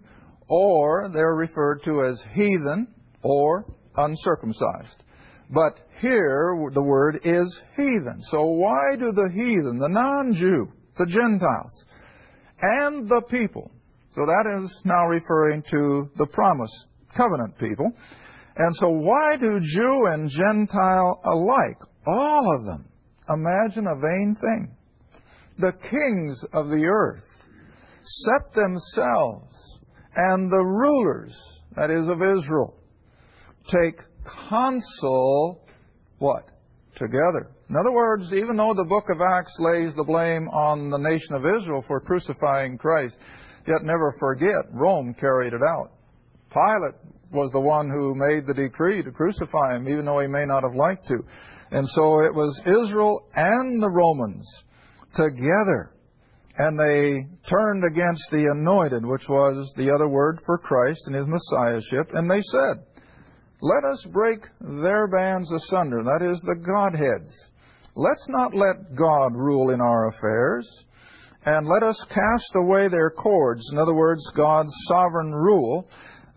or 0.49 1.09
they're 1.13 1.37
referred 1.37 1.83
to 1.85 2.05
as 2.05 2.23
heathen 2.35 2.89
or 3.23 3.65
uncircumcised. 3.97 5.05
But 5.51 5.81
here 6.01 6.69
the 6.73 6.83
word 6.83 7.21
is 7.25 7.63
heathen. 7.77 8.21
So 8.21 8.45
why 8.45 8.97
do 8.99 9.13
the 9.13 9.31
heathen, 9.33 9.79
the 9.79 9.89
non-Jew, 9.89 10.73
the 10.97 11.07
Gentiles, 11.07 11.85
and 12.61 13.09
the 13.09 13.23
people, 13.31 13.71
so 14.11 14.27
that 14.27 14.61
is 14.61 14.83
now 14.85 15.07
referring 15.07 15.63
to 15.71 16.11
the 16.17 16.27
promise 16.27 16.89
covenant 17.15 17.57
people, 17.59 17.93
and 18.57 18.75
so 18.75 18.89
why 18.89 19.37
do 19.37 19.61
Jew 19.61 20.07
and 20.07 20.29
Gentile 20.29 21.21
alike, 21.25 21.79
all 22.05 22.57
of 22.57 22.65
them, 22.65 22.89
imagine 23.29 23.87
a 23.87 23.95
vain 23.95 24.35
thing? 24.35 24.75
The 25.59 25.73
kings 25.73 26.45
of 26.53 26.69
the 26.69 26.87
earth 26.87 27.47
set 28.03 28.53
themselves, 28.55 29.81
and 30.15 30.51
the 30.51 30.65
rulers, 30.65 31.63
that 31.77 31.91
is 31.91 32.09
of 32.09 32.23
Israel, 32.23 32.75
take 33.65 34.01
counsel, 34.25 35.67
what? 36.19 36.49
Together. 36.95 37.51
In 37.69 37.77
other 37.77 37.93
words, 37.93 38.33
even 38.33 38.57
though 38.57 38.73
the 38.73 38.87
book 38.89 39.11
of 39.11 39.21
Acts 39.21 39.57
lays 39.61 39.95
the 39.95 40.05
blame 40.05 40.49
on 40.49 40.91
the 40.91 40.97
nation 40.97 41.35
of 41.35 41.45
Israel 41.59 41.83
for 41.83 42.01
crucifying 42.01 42.79
Christ, 42.79 43.19
yet 43.67 43.83
never 43.83 44.15
forget, 44.19 44.73
Rome 44.73 45.13
carried 45.13 45.53
it 45.53 45.63
out. 45.63 45.93
Pilate 46.51 46.95
was 47.31 47.53
the 47.53 47.61
one 47.61 47.91
who 47.91 48.15
made 48.15 48.47
the 48.47 48.55
decree 48.55 49.03
to 49.03 49.11
crucify 49.11 49.77
him, 49.77 49.87
even 49.87 50.07
though 50.07 50.21
he 50.21 50.27
may 50.27 50.47
not 50.47 50.63
have 50.63 50.75
liked 50.75 51.07
to. 51.09 51.19
And 51.71 51.87
so 51.87 52.21
it 52.21 52.35
was 52.35 52.63
Israel 52.65 53.29
and 53.35 53.83
the 53.83 53.91
Romans 53.91 54.65
together. 55.15 55.93
And 56.57 56.79
they 56.79 57.27
turned 57.47 57.85
against 57.85 58.31
the 58.31 58.49
anointed, 58.53 59.07
which 59.07 59.29
was 59.29 59.73
the 59.77 59.93
other 59.95 60.09
word 60.09 60.39
for 60.45 60.59
Christ 60.59 61.03
and 61.07 61.15
his 61.15 61.27
messiahship, 61.29 62.15
and 62.15 62.29
they 62.29 62.43
said, 62.43 62.85
Let 63.61 63.85
us 63.85 64.05
break 64.07 64.41
their 64.61 65.07
bands 65.07 65.53
asunder, 65.53 66.03
that 66.03 66.29
is, 66.29 66.41
the 66.41 66.57
Godheads. 66.57 67.51
Let's 67.95 68.29
not 68.29 68.55
let 68.55 68.97
God 68.97 69.35
rule 69.37 69.71
in 69.71 69.81
our 69.81 70.09
affairs, 70.09 70.85
and 71.45 71.69
let 71.69 71.85
us 71.85 72.05
cast 72.05 72.57
away 72.57 72.89
their 72.89 73.11
cords, 73.11 73.71
in 73.73 73.79
other 73.79 73.95
words, 73.95 74.29
God's 74.35 74.73
sovereign 74.87 75.33
rule, 75.33 75.89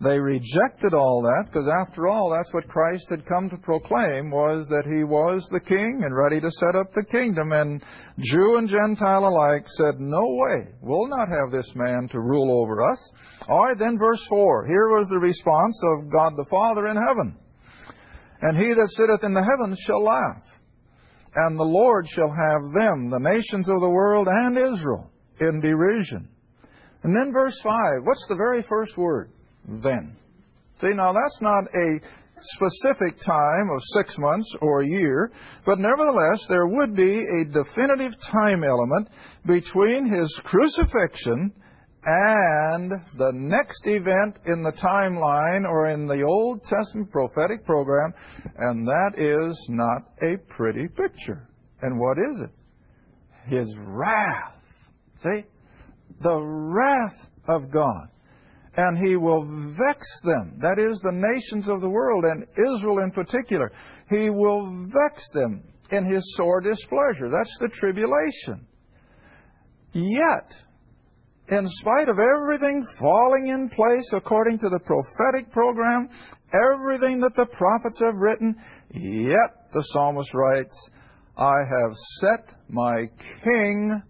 they 0.02 0.18
rejected 0.18 0.94
all 0.94 1.22
that 1.22 1.44
because 1.46 1.68
after 1.68 2.08
all 2.08 2.30
that's 2.30 2.52
what 2.52 2.66
Christ 2.66 3.08
had 3.10 3.24
come 3.24 3.48
to 3.50 3.56
proclaim 3.56 4.30
was 4.30 4.66
that 4.68 4.84
he 4.84 5.04
was 5.04 5.48
the 5.48 5.60
king 5.60 6.02
and 6.04 6.16
ready 6.16 6.40
to 6.40 6.50
set 6.50 6.74
up 6.74 6.92
the 6.92 7.04
kingdom 7.04 7.52
and 7.52 7.82
Jew 8.18 8.56
and 8.56 8.68
Gentile 8.68 9.26
alike 9.26 9.68
said 9.68 10.00
no 10.00 10.22
way 10.22 10.68
we'll 10.80 11.06
not 11.06 11.28
have 11.28 11.52
this 11.52 11.76
man 11.76 12.08
to 12.08 12.20
rule 12.20 12.62
over 12.62 12.82
us. 12.82 13.12
All 13.48 13.64
right 13.64 13.78
then 13.78 13.96
verse 13.96 14.24
4 14.26 14.66
here 14.66 14.88
was 14.88 15.08
the 15.08 15.18
response 15.18 15.80
of 15.84 16.10
God 16.10 16.32
the 16.36 16.48
Father 16.50 16.88
in 16.88 16.96
heaven. 16.96 17.36
And 18.40 18.56
he 18.56 18.72
that 18.72 18.90
sitteth 18.90 19.22
in 19.22 19.34
the 19.34 19.44
heavens 19.44 19.78
shall 19.78 20.02
laugh 20.02 20.58
and 21.36 21.58
the 21.58 21.64
Lord 21.64 22.08
shall 22.08 22.30
have 22.30 22.72
them 22.72 23.08
the 23.08 23.20
nations 23.20 23.68
of 23.68 23.80
the 23.80 23.88
world 23.88 24.26
and 24.28 24.58
Israel 24.58 25.12
in 25.40 25.60
derision. 25.60 26.28
And 27.04 27.14
then 27.14 27.32
verse 27.32 27.60
5 27.60 27.72
what's 28.02 28.26
the 28.26 28.34
very 28.34 28.62
first 28.62 28.98
word? 28.98 29.30
Then. 29.66 30.16
See, 30.80 30.94
now 30.94 31.12
that's 31.12 31.40
not 31.40 31.64
a 31.74 32.00
specific 32.40 33.16
time 33.18 33.70
of 33.70 33.82
six 33.94 34.18
months 34.18 34.56
or 34.60 34.80
a 34.80 34.86
year, 34.86 35.30
but 35.64 35.78
nevertheless, 35.78 36.46
there 36.46 36.66
would 36.66 36.94
be 36.94 37.20
a 37.20 37.44
definitive 37.44 38.20
time 38.20 38.64
element 38.64 39.08
between 39.46 40.12
his 40.12 40.40
crucifixion 40.42 41.52
and 42.04 42.90
the 43.16 43.30
next 43.32 43.86
event 43.86 44.38
in 44.46 44.64
the 44.64 44.72
timeline 44.72 45.64
or 45.68 45.90
in 45.90 46.06
the 46.06 46.22
Old 46.22 46.64
Testament 46.64 47.10
prophetic 47.12 47.64
program, 47.64 48.12
and 48.56 48.86
that 48.86 49.12
is 49.16 49.68
not 49.70 50.10
a 50.20 50.36
pretty 50.48 50.88
picture. 50.88 51.48
And 51.80 51.98
what 52.00 52.18
is 52.18 52.40
it? 52.40 52.50
His 53.46 53.76
wrath. 53.78 54.56
See? 55.18 55.44
The 56.20 56.40
wrath 56.40 57.30
of 57.46 57.70
God 57.70 58.08
and 58.76 58.96
he 58.98 59.16
will 59.16 59.44
vex 59.44 60.20
them. 60.22 60.58
That 60.58 60.78
is, 60.78 61.00
the 61.00 61.12
nations 61.12 61.68
of 61.68 61.80
the 61.80 61.90
world, 61.90 62.24
and 62.24 62.46
Israel 62.74 63.00
in 63.00 63.10
particular. 63.10 63.70
He 64.08 64.30
will 64.30 64.84
vex 64.86 65.30
them 65.32 65.62
in 65.90 66.04
his 66.04 66.34
sore 66.36 66.60
displeasure. 66.60 67.28
That's 67.28 67.58
the 67.58 67.68
tribulation. 67.68 68.66
Yet, 69.92 70.56
in 71.48 71.68
spite 71.68 72.08
of 72.08 72.18
everything 72.18 72.82
falling 72.98 73.48
in 73.48 73.68
place 73.68 74.12
according 74.14 74.58
to 74.60 74.70
the 74.70 74.80
prophetic 74.80 75.52
program, 75.52 76.08
everything 76.54 77.20
that 77.20 77.36
the 77.36 77.46
prophets 77.46 78.00
have 78.00 78.16
written, 78.16 78.56
yet, 78.94 79.70
the 79.72 79.82
psalmist 79.82 80.32
writes, 80.32 80.90
I 81.36 81.58
have 81.58 81.94
set 82.20 82.54
my 82.68 83.04
king 83.44 84.02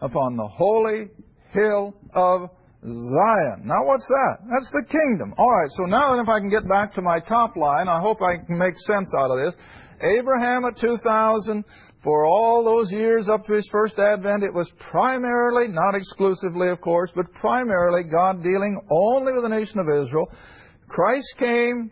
upon 0.00 0.36
the 0.36 0.46
holy 0.46 1.08
hill 1.52 1.94
of 2.14 2.50
Zion. 2.84 3.62
Now, 3.64 3.82
what's 3.84 4.06
that? 4.06 4.36
That's 4.52 4.70
the 4.70 4.84
kingdom. 4.84 5.34
All 5.38 5.50
right, 5.50 5.70
so 5.70 5.84
now 5.84 6.20
if 6.20 6.28
I 6.28 6.38
can 6.38 6.50
get 6.50 6.68
back 6.68 6.92
to 6.94 7.02
my 7.02 7.18
top 7.18 7.56
line, 7.56 7.88
I 7.88 7.98
hope 8.00 8.20
I 8.20 8.44
can 8.44 8.58
make 8.58 8.78
sense 8.78 9.12
out 9.18 9.30
of 9.30 9.38
this. 9.42 9.56
Abraham 10.02 10.66
at 10.66 10.76
2000, 10.76 11.64
for 12.02 12.26
all 12.26 12.62
those 12.62 12.92
years 12.92 13.30
up 13.30 13.42
to 13.44 13.54
his 13.54 13.66
first 13.68 13.98
advent, 13.98 14.42
it 14.42 14.52
was 14.52 14.70
primarily, 14.72 15.68
not 15.68 15.94
exclusively 15.94 16.68
of 16.68 16.82
course, 16.82 17.10
but 17.10 17.32
primarily 17.32 18.02
God 18.02 18.42
dealing 18.42 18.78
only 18.90 19.32
with 19.32 19.42
the 19.42 19.48
nation 19.48 19.80
of 19.80 19.88
Israel. 19.88 20.30
Christ 20.86 21.36
came, 21.38 21.90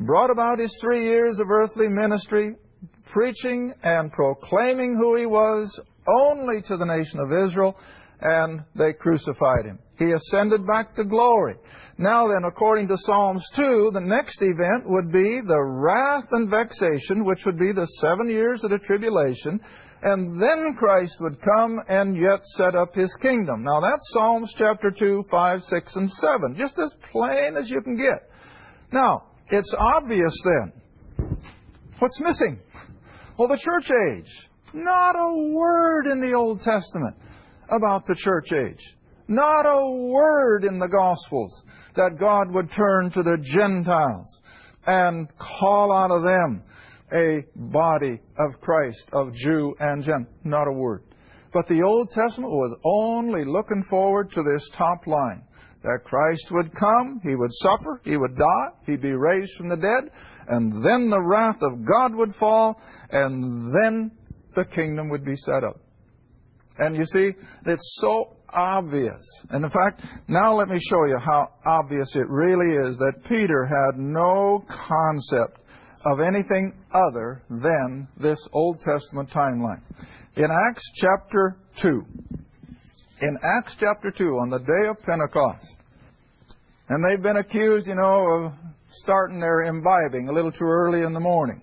brought 0.00 0.30
about 0.30 0.58
his 0.58 0.76
three 0.80 1.04
years 1.04 1.38
of 1.38 1.50
earthly 1.50 1.86
ministry, 1.88 2.56
preaching 3.04 3.72
and 3.84 4.10
proclaiming 4.10 4.96
who 4.96 5.14
he 5.14 5.26
was 5.26 5.78
only 6.08 6.60
to 6.62 6.76
the 6.76 6.84
nation 6.84 7.20
of 7.20 7.30
Israel, 7.32 7.78
and 8.22 8.64
they 8.74 8.92
crucified 8.92 9.64
him. 9.64 9.78
He 9.98 10.12
ascended 10.12 10.66
back 10.66 10.94
to 10.94 11.04
glory. 11.04 11.56
Now 11.98 12.26
then, 12.28 12.44
according 12.44 12.88
to 12.88 12.98
Psalms 12.98 13.48
2, 13.50 13.90
the 13.92 14.00
next 14.00 14.42
event 14.42 14.84
would 14.86 15.12
be 15.12 15.40
the 15.40 15.62
wrath 15.62 16.28
and 16.30 16.48
vexation, 16.48 17.24
which 17.24 17.44
would 17.46 17.58
be 17.58 17.72
the 17.72 17.86
seven 18.00 18.28
years 18.28 18.64
of 18.64 18.70
the 18.70 18.78
tribulation, 18.78 19.60
and 20.02 20.40
then 20.40 20.74
Christ 20.76 21.18
would 21.20 21.40
come 21.40 21.78
and 21.88 22.16
yet 22.16 22.44
set 22.44 22.74
up 22.74 22.94
his 22.94 23.14
kingdom. 23.16 23.62
Now 23.62 23.80
that's 23.80 24.10
Psalms 24.12 24.54
chapter 24.56 24.90
2, 24.90 25.24
5, 25.30 25.62
6, 25.62 25.96
and 25.96 26.10
7, 26.10 26.56
just 26.56 26.78
as 26.78 26.96
plain 27.12 27.56
as 27.56 27.70
you 27.70 27.80
can 27.82 27.94
get. 27.94 28.30
Now, 28.92 29.24
it's 29.50 29.74
obvious 29.78 30.34
then. 30.42 30.72
What's 31.98 32.20
missing? 32.20 32.58
Well, 33.36 33.48
the 33.48 33.56
church 33.56 33.90
age. 34.10 34.48
Not 34.74 35.14
a 35.14 35.52
word 35.52 36.06
in 36.10 36.20
the 36.20 36.34
Old 36.34 36.62
Testament 36.62 37.16
about 37.72 38.06
the 38.06 38.14
church 38.14 38.52
age. 38.52 38.96
Not 39.28 39.64
a 39.66 40.10
word 40.10 40.64
in 40.64 40.78
the 40.78 40.88
Gospels 40.88 41.64
that 41.96 42.18
God 42.18 42.52
would 42.52 42.70
turn 42.70 43.10
to 43.12 43.22
the 43.22 43.38
Gentiles 43.40 44.42
and 44.86 45.28
call 45.38 45.92
out 45.92 46.10
of 46.10 46.22
them 46.22 46.62
a 47.12 47.44
body 47.54 48.20
of 48.38 48.60
Christ, 48.60 49.10
of 49.12 49.34
Jew 49.34 49.74
and 49.78 50.02
Gent. 50.02 50.28
Not 50.44 50.68
a 50.68 50.72
word. 50.72 51.02
But 51.52 51.68
the 51.68 51.82
Old 51.82 52.10
Testament 52.10 52.52
was 52.52 52.76
only 52.84 53.44
looking 53.44 53.82
forward 53.90 54.30
to 54.32 54.42
this 54.42 54.68
top 54.70 55.06
line 55.06 55.44
that 55.82 56.04
Christ 56.04 56.50
would 56.50 56.74
come, 56.74 57.20
He 57.22 57.34
would 57.34 57.52
suffer, 57.52 58.00
He 58.04 58.16
would 58.16 58.36
die, 58.36 58.68
He'd 58.86 59.02
be 59.02 59.12
raised 59.12 59.56
from 59.56 59.68
the 59.68 59.76
dead, 59.76 60.10
and 60.48 60.84
then 60.84 61.10
the 61.10 61.20
wrath 61.20 61.62
of 61.62 61.84
God 61.84 62.14
would 62.14 62.34
fall, 62.34 62.80
and 63.10 63.72
then 63.82 64.12
the 64.54 64.64
kingdom 64.64 65.10
would 65.10 65.24
be 65.24 65.34
set 65.34 65.64
up. 65.64 65.81
And 66.78 66.96
you 66.96 67.04
see, 67.04 67.32
it's 67.66 67.98
so 68.00 68.36
obvious. 68.52 69.22
And 69.50 69.64
in 69.64 69.70
fact, 69.70 70.04
now 70.28 70.54
let 70.54 70.68
me 70.68 70.78
show 70.78 71.04
you 71.04 71.18
how 71.18 71.50
obvious 71.66 72.16
it 72.16 72.28
really 72.28 72.88
is 72.88 72.96
that 72.98 73.24
Peter 73.24 73.64
had 73.64 73.98
no 73.98 74.64
concept 74.68 75.60
of 76.04 76.20
anything 76.20 76.74
other 76.92 77.42
than 77.48 78.08
this 78.16 78.48
Old 78.52 78.80
Testament 78.80 79.30
timeline. 79.30 79.82
In 80.36 80.48
Acts 80.68 80.90
chapter 80.94 81.56
2, 81.76 82.04
in 83.20 83.38
Acts 83.42 83.76
chapter 83.76 84.10
2, 84.10 84.24
on 84.24 84.50
the 84.50 84.58
day 84.58 84.88
of 84.88 84.98
Pentecost, 85.04 85.78
and 86.88 87.04
they've 87.04 87.22
been 87.22 87.36
accused, 87.36 87.86
you 87.86 87.94
know, 87.94 88.26
of 88.28 88.52
starting 88.88 89.40
their 89.40 89.62
imbibing 89.62 90.28
a 90.28 90.32
little 90.32 90.50
too 90.50 90.64
early 90.64 91.02
in 91.02 91.12
the 91.12 91.20
morning. 91.20 91.62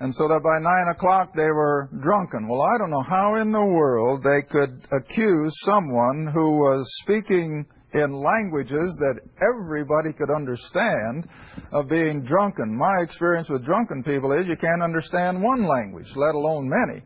And 0.00 0.14
so 0.14 0.28
that 0.28 0.42
by 0.42 0.58
nine 0.60 0.94
o'clock 0.94 1.34
they 1.34 1.50
were 1.50 1.88
drunken. 2.00 2.46
Well, 2.48 2.62
I 2.62 2.78
don't 2.78 2.90
know 2.90 3.02
how 3.02 3.40
in 3.40 3.50
the 3.50 3.64
world 3.64 4.22
they 4.22 4.42
could 4.48 4.86
accuse 4.92 5.52
someone 5.62 6.30
who 6.32 6.52
was 6.52 6.86
speaking 7.02 7.66
in 7.94 8.12
languages 8.12 8.96
that 9.00 9.18
everybody 9.42 10.12
could 10.12 10.30
understand 10.30 11.26
of 11.72 11.88
being 11.88 12.22
drunken. 12.22 12.76
My 12.76 13.02
experience 13.02 13.48
with 13.48 13.64
drunken 13.64 14.04
people 14.04 14.32
is 14.32 14.46
you 14.46 14.56
can't 14.56 14.82
understand 14.82 15.42
one 15.42 15.66
language, 15.66 16.14
let 16.14 16.34
alone 16.34 16.68
many. 16.68 17.02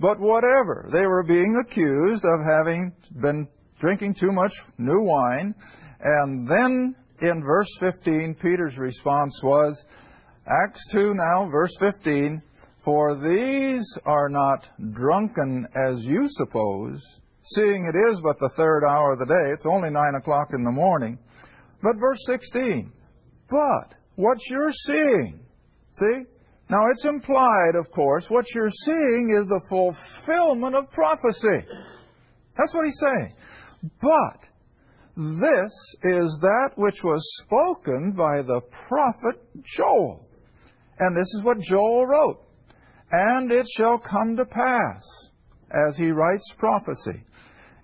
But 0.00 0.18
whatever, 0.18 0.88
they 0.92 1.06
were 1.06 1.22
being 1.22 1.62
accused 1.64 2.24
of 2.24 2.40
having 2.44 2.92
been 3.20 3.46
drinking 3.78 4.14
too 4.14 4.32
much 4.32 4.52
new 4.78 5.00
wine. 5.02 5.54
And 6.00 6.48
then 6.48 6.96
in 7.20 7.42
verse 7.44 7.68
15, 7.78 8.34
Peter's 8.34 8.78
response 8.78 9.40
was, 9.44 9.84
Acts 10.46 10.86
2 10.92 11.14
now, 11.14 11.48
verse 11.50 11.76
15. 11.78 12.42
For 12.84 13.14
these 13.16 13.86
are 14.04 14.28
not 14.28 14.68
drunken 14.90 15.68
as 15.76 16.04
you 16.04 16.26
suppose, 16.28 17.00
seeing 17.42 17.86
it 17.86 18.10
is 18.10 18.20
but 18.20 18.40
the 18.40 18.50
third 18.56 18.84
hour 18.84 19.12
of 19.12 19.20
the 19.20 19.26
day. 19.26 19.52
It's 19.52 19.66
only 19.66 19.90
nine 19.90 20.16
o'clock 20.16 20.48
in 20.52 20.64
the 20.64 20.72
morning. 20.72 21.18
But 21.80 21.96
verse 22.00 22.18
16. 22.26 22.92
But 23.48 23.94
what 24.16 24.38
you're 24.48 24.72
seeing, 24.72 25.40
see? 25.92 26.24
Now 26.68 26.86
it's 26.90 27.04
implied, 27.04 27.74
of 27.76 27.90
course, 27.92 28.30
what 28.30 28.52
you're 28.54 28.70
seeing 28.70 29.36
is 29.38 29.46
the 29.46 29.60
fulfillment 29.68 30.74
of 30.74 30.90
prophecy. 30.90 31.66
That's 32.56 32.74
what 32.74 32.86
he's 32.86 32.98
saying. 32.98 33.34
But 34.00 34.48
this 35.16 35.72
is 36.02 36.38
that 36.40 36.70
which 36.76 37.04
was 37.04 37.22
spoken 37.42 38.12
by 38.12 38.42
the 38.42 38.60
prophet 38.88 39.40
Joel. 39.62 40.26
And 40.98 41.16
this 41.16 41.32
is 41.34 41.42
what 41.42 41.60
Joel 41.60 42.06
wrote. 42.06 42.44
And 43.10 43.52
it 43.52 43.66
shall 43.68 43.98
come 43.98 44.36
to 44.36 44.44
pass, 44.44 45.30
as 45.88 45.98
he 45.98 46.10
writes 46.10 46.54
prophecy, 46.56 47.24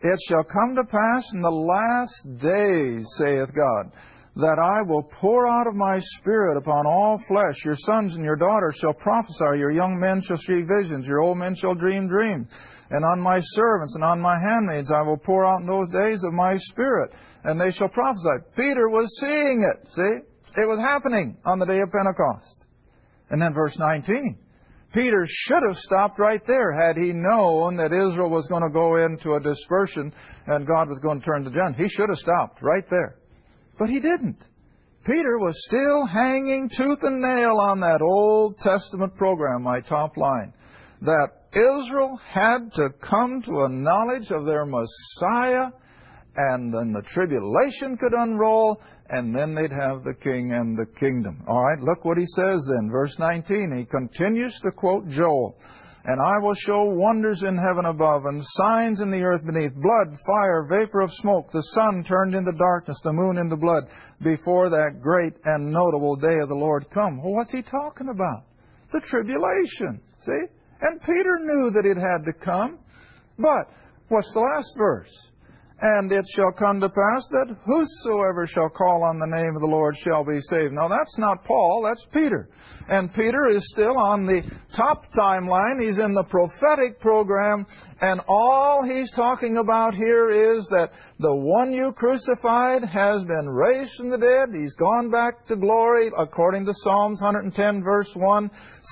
it 0.00 0.18
shall 0.26 0.44
come 0.44 0.76
to 0.76 0.84
pass 0.84 1.32
in 1.34 1.42
the 1.42 1.50
last 1.50 2.38
days, 2.38 3.06
saith 3.18 3.52
God, 3.54 3.92
that 4.36 4.58
I 4.58 4.82
will 4.82 5.02
pour 5.02 5.48
out 5.48 5.66
of 5.66 5.74
my 5.74 5.98
Spirit 5.98 6.56
upon 6.56 6.86
all 6.86 7.18
flesh. 7.26 7.64
Your 7.64 7.76
sons 7.76 8.14
and 8.14 8.24
your 8.24 8.36
daughters 8.36 8.76
shall 8.76 8.94
prophesy, 8.94 9.58
your 9.58 9.72
young 9.72 9.98
men 9.98 10.20
shall 10.20 10.36
see 10.36 10.62
visions, 10.62 11.08
your 11.08 11.20
old 11.20 11.38
men 11.38 11.54
shall 11.54 11.74
dream 11.74 12.06
dreams. 12.06 12.48
And 12.90 13.04
on 13.04 13.20
my 13.20 13.40
servants 13.40 13.96
and 13.96 14.04
on 14.04 14.20
my 14.20 14.36
handmaids 14.38 14.92
I 14.92 15.02
will 15.02 15.18
pour 15.18 15.44
out 15.44 15.60
in 15.60 15.66
those 15.66 15.88
days 15.88 16.22
of 16.24 16.32
my 16.32 16.56
Spirit, 16.56 17.12
and 17.44 17.60
they 17.60 17.70
shall 17.70 17.88
prophesy. 17.88 18.46
Peter 18.56 18.88
was 18.88 19.18
seeing 19.18 19.64
it, 19.64 19.92
see? 19.92 20.20
It 20.56 20.68
was 20.68 20.80
happening 20.80 21.36
on 21.44 21.58
the 21.58 21.66
day 21.66 21.80
of 21.80 21.90
Pentecost. 21.90 22.64
And 23.30 23.40
then 23.40 23.54
verse 23.54 23.78
19. 23.78 24.38
Peter 24.92 25.26
should 25.26 25.62
have 25.66 25.76
stopped 25.76 26.18
right 26.18 26.44
there 26.46 26.72
had 26.72 26.96
he 26.96 27.12
known 27.12 27.76
that 27.76 27.92
Israel 27.92 28.30
was 28.30 28.46
going 28.46 28.62
to 28.62 28.70
go 28.70 28.96
into 29.04 29.34
a 29.34 29.40
dispersion 29.40 30.12
and 30.46 30.66
God 30.66 30.88
was 30.88 30.98
going 30.98 31.20
to 31.20 31.24
turn 31.24 31.44
to 31.44 31.50
John. 31.50 31.74
He 31.74 31.88
should 31.88 32.08
have 32.08 32.18
stopped 32.18 32.62
right 32.62 32.88
there. 32.88 33.18
But 33.78 33.90
he 33.90 34.00
didn't. 34.00 34.42
Peter 35.04 35.38
was 35.38 35.64
still 35.64 36.06
hanging 36.06 36.68
tooth 36.68 36.98
and 37.02 37.20
nail 37.20 37.58
on 37.60 37.80
that 37.80 38.00
Old 38.02 38.58
Testament 38.58 39.14
program, 39.16 39.62
my 39.62 39.80
top 39.80 40.16
line, 40.16 40.52
that 41.02 41.28
Israel 41.52 42.18
had 42.26 42.72
to 42.74 42.88
come 43.00 43.42
to 43.42 43.64
a 43.64 43.68
knowledge 43.68 44.30
of 44.30 44.46
their 44.46 44.64
Messiah 44.64 45.70
and 46.36 46.72
then 46.72 46.92
the 46.92 47.02
tribulation 47.02 47.96
could 47.96 48.12
unroll 48.12 48.80
and 49.10 49.34
then 49.34 49.54
they'd 49.54 49.72
have 49.72 50.04
the 50.04 50.14
king 50.14 50.52
and 50.52 50.76
the 50.76 50.86
kingdom. 50.98 51.42
All 51.48 51.64
right, 51.64 51.80
look 51.80 52.04
what 52.04 52.18
he 52.18 52.26
says 52.26 52.68
then, 52.70 52.90
verse 52.90 53.18
19. 53.18 53.76
He 53.76 53.84
continues 53.84 54.60
to 54.60 54.70
quote 54.70 55.08
Joel. 55.08 55.56
And 56.04 56.22
I 56.22 56.38
will 56.42 56.54
show 56.54 56.84
wonders 56.84 57.42
in 57.42 57.56
heaven 57.58 57.84
above, 57.84 58.24
and 58.24 58.42
signs 58.42 59.00
in 59.00 59.10
the 59.10 59.22
earth 59.22 59.44
beneath 59.44 59.74
blood, 59.74 60.16
fire, 60.26 60.62
vapor 60.62 61.00
of 61.00 61.12
smoke, 61.12 61.50
the 61.52 61.60
sun 61.60 62.02
turned 62.02 62.34
into 62.34 62.52
darkness, 62.52 63.00
the 63.02 63.12
moon 63.12 63.36
into 63.36 63.56
blood, 63.56 63.84
before 64.22 64.70
that 64.70 65.02
great 65.02 65.34
and 65.44 65.70
notable 65.70 66.16
day 66.16 66.38
of 66.40 66.48
the 66.48 66.54
Lord 66.54 66.88
come. 66.90 67.22
Well, 67.22 67.34
what's 67.34 67.52
he 67.52 67.62
talking 67.62 68.08
about? 68.08 68.44
The 68.90 69.00
tribulation. 69.00 70.00
See? 70.20 70.46
And 70.80 71.00
Peter 71.02 71.40
knew 71.40 71.70
that 71.70 71.84
it 71.84 71.96
had 71.96 72.24
to 72.24 72.32
come. 72.32 72.78
But, 73.38 73.70
what's 74.08 74.32
the 74.32 74.40
last 74.40 74.78
verse? 74.78 75.32
And 75.80 76.10
it 76.10 76.26
shall 76.28 76.50
come 76.50 76.80
to 76.80 76.88
pass 76.88 77.28
that 77.28 77.56
whosoever 77.64 78.46
shall 78.46 78.68
call 78.68 79.04
on 79.04 79.20
the 79.20 79.26
name 79.26 79.54
of 79.54 79.60
the 79.60 79.68
Lord 79.68 79.96
shall 79.96 80.24
be 80.24 80.40
saved. 80.40 80.72
Now 80.72 80.88
that's 80.88 81.18
not 81.18 81.44
Paul, 81.44 81.84
that's 81.86 82.04
Peter. 82.06 82.48
And 82.88 83.14
Peter 83.14 83.46
is 83.46 83.70
still 83.70 83.96
on 83.96 84.26
the 84.26 84.42
top 84.72 85.12
timeline. 85.12 85.80
He's 85.80 85.98
in 86.00 86.14
the 86.14 86.24
prophetic 86.24 86.98
program. 86.98 87.64
And 88.00 88.20
all 88.28 88.84
he's 88.84 89.11
talking 89.11 89.56
about 89.56 89.94
here 89.94 90.30
is 90.30 90.66
that 90.68 90.92
the 91.18 91.34
one 91.34 91.72
you 91.72 91.92
crucified 91.92 92.84
has 92.84 93.24
been 93.24 93.48
raised 93.48 93.96
from 93.96 94.11
the 94.11 94.18
dead. 94.18 94.54
He's 94.54 94.76
gone 94.76 95.11
back 95.11 95.46
to 95.46 95.56
glory 95.56 96.11
according 96.16 96.64
to 96.66 96.72
Psalms 96.72 97.20
110 97.20 97.82
verse 97.82 98.14
1, 98.14 98.50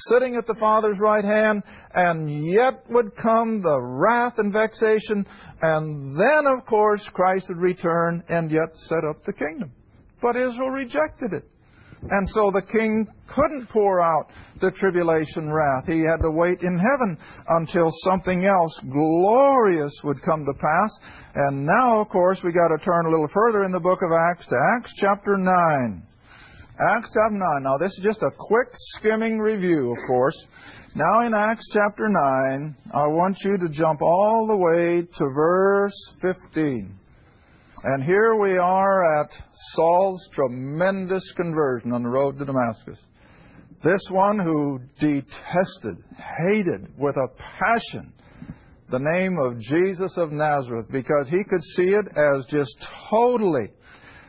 sitting 0.08 0.34
at 0.34 0.46
the 0.46 0.54
Father's 0.54 0.98
right 0.98 1.24
hand. 1.24 1.62
And 1.94 2.30
yet 2.30 2.84
would 2.90 3.14
come 3.14 3.62
the 3.62 3.80
wrath 3.80 4.38
and 4.38 4.52
vexation 4.52 5.24
and 5.62 6.14
then, 6.14 6.46
of 6.46 6.66
course, 6.66 7.08
Christ 7.08 7.48
would 7.48 7.58
return 7.58 8.22
and 8.28 8.50
yet 8.50 8.76
set 8.76 9.04
up 9.08 9.24
the 9.24 9.32
kingdom. 9.32 9.72
But 10.20 10.36
Israel 10.36 10.70
rejected 10.70 11.32
it. 11.32 11.48
And 12.10 12.28
so 12.28 12.50
the 12.50 12.62
king 12.62 13.06
couldn't 13.26 13.68
pour 13.68 14.00
out 14.00 14.30
the 14.60 14.70
tribulation 14.70 15.52
wrath. 15.52 15.86
He 15.86 16.00
had 16.00 16.22
to 16.22 16.30
wait 16.30 16.62
in 16.62 16.78
heaven 16.78 17.18
until 17.48 17.90
something 18.04 18.44
else 18.44 18.78
glorious 18.80 19.92
would 20.04 20.22
come 20.22 20.44
to 20.44 20.52
pass. 20.54 21.00
And 21.34 21.66
now, 21.66 22.00
of 22.00 22.08
course, 22.08 22.44
we 22.44 22.52
got 22.52 22.68
to 22.68 22.82
turn 22.82 23.06
a 23.06 23.10
little 23.10 23.28
further 23.28 23.64
in 23.64 23.72
the 23.72 23.80
book 23.80 24.00
of 24.02 24.10
Acts 24.30 24.46
to 24.46 24.56
Acts 24.76 24.94
chapter 24.94 25.36
9. 25.36 26.02
Acts 26.78 27.12
chapter 27.14 27.38
9. 27.54 27.62
Now, 27.62 27.76
this 27.78 27.92
is 27.92 28.04
just 28.04 28.22
a 28.22 28.30
quick 28.30 28.68
skimming 28.72 29.38
review, 29.38 29.92
of 29.92 29.98
course. 30.06 30.46
Now, 30.94 31.26
in 31.26 31.34
Acts 31.34 31.68
chapter 31.72 32.08
9, 32.08 32.74
I 32.94 33.06
want 33.08 33.42
you 33.44 33.58
to 33.58 33.68
jump 33.68 34.00
all 34.00 34.46
the 34.46 34.56
way 34.56 35.02
to 35.02 35.24
verse 35.34 36.14
15. 36.22 36.98
And 37.88 38.02
here 38.02 38.34
we 38.34 38.58
are 38.58 39.20
at 39.20 39.40
Saul's 39.52 40.28
tremendous 40.32 41.30
conversion 41.30 41.92
on 41.92 42.02
the 42.02 42.08
road 42.08 42.36
to 42.40 42.44
Damascus. 42.44 43.00
This 43.84 44.10
one 44.10 44.40
who 44.40 44.80
detested, 44.98 46.02
hated 46.48 46.98
with 46.98 47.16
a 47.16 47.28
passion 47.38 48.12
the 48.90 48.98
name 48.98 49.38
of 49.38 49.60
Jesus 49.60 50.16
of 50.16 50.32
Nazareth 50.32 50.86
because 50.90 51.28
he 51.28 51.44
could 51.44 51.62
see 51.62 51.94
it 51.94 52.06
as 52.16 52.46
just 52.46 52.90
totally 53.08 53.70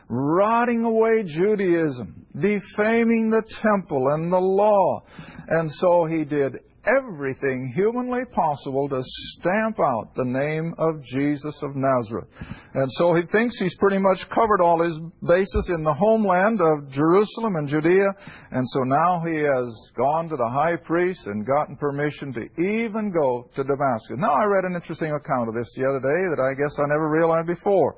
rotting 0.08 0.84
away 0.84 1.24
Judaism, 1.24 2.26
defaming 2.38 3.28
the 3.28 3.42
temple 3.42 4.10
and 4.10 4.32
the 4.32 4.38
law. 4.38 5.02
And 5.48 5.68
so 5.68 6.04
he 6.04 6.22
did 6.22 6.60
everything 6.84 7.72
humanly 7.74 8.24
possible 8.32 8.88
to 8.88 9.00
stamp 9.02 9.78
out 9.80 10.14
the 10.14 10.24
name 10.24 10.74
of 10.78 11.02
Jesus 11.02 11.62
of 11.62 11.76
Nazareth. 11.76 12.28
And 12.74 12.90
so 12.92 13.14
he 13.14 13.22
thinks 13.22 13.58
he's 13.58 13.76
pretty 13.76 13.98
much 13.98 14.28
covered 14.28 14.60
all 14.60 14.82
his 14.82 15.00
bases 15.26 15.70
in 15.70 15.84
the 15.84 15.92
homeland 15.92 16.60
of 16.60 16.90
Jerusalem 16.90 17.56
and 17.56 17.68
Judea. 17.68 18.08
And 18.50 18.66
so 18.68 18.80
now 18.84 19.22
he 19.26 19.40
has 19.40 19.90
gone 19.96 20.28
to 20.28 20.36
the 20.36 20.48
high 20.48 20.76
priest 20.76 21.26
and 21.26 21.46
gotten 21.46 21.76
permission 21.76 22.32
to 22.34 22.40
even 22.62 23.10
go 23.10 23.50
to 23.54 23.64
Damascus. 23.64 24.16
Now 24.16 24.32
I 24.32 24.44
read 24.44 24.64
an 24.64 24.74
interesting 24.74 25.12
account 25.12 25.48
of 25.48 25.54
this 25.54 25.72
the 25.76 25.84
other 25.84 26.00
day 26.00 26.20
that 26.34 26.40
I 26.40 26.54
guess 26.54 26.78
I 26.78 26.86
never 26.88 27.10
realized 27.10 27.46
before. 27.46 27.96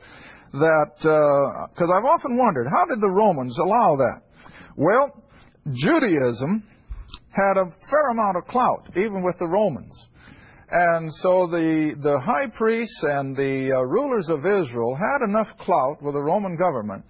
That, 0.52 0.96
because 0.98 1.90
uh, 1.90 1.94
I've 1.94 2.04
often 2.04 2.36
wondered, 2.36 2.66
how 2.66 2.84
did 2.86 3.00
the 3.00 3.08
Romans 3.08 3.56
allow 3.60 3.94
that? 3.96 4.22
Well, 4.74 5.22
Judaism 5.70 6.64
had 7.30 7.56
a 7.56 7.70
fair 7.70 8.10
amount 8.10 8.36
of 8.36 8.46
clout, 8.46 8.90
even 8.96 9.22
with 9.22 9.38
the 9.38 9.46
Romans. 9.46 10.08
And 10.70 11.12
so 11.12 11.46
the, 11.46 11.96
the 12.00 12.20
high 12.20 12.48
priests 12.48 13.02
and 13.02 13.36
the 13.36 13.72
uh, 13.72 13.80
rulers 13.80 14.28
of 14.28 14.46
Israel 14.46 14.94
had 14.94 15.24
enough 15.28 15.56
clout 15.58 16.00
with 16.00 16.14
the 16.14 16.22
Roman 16.22 16.56
government 16.56 17.04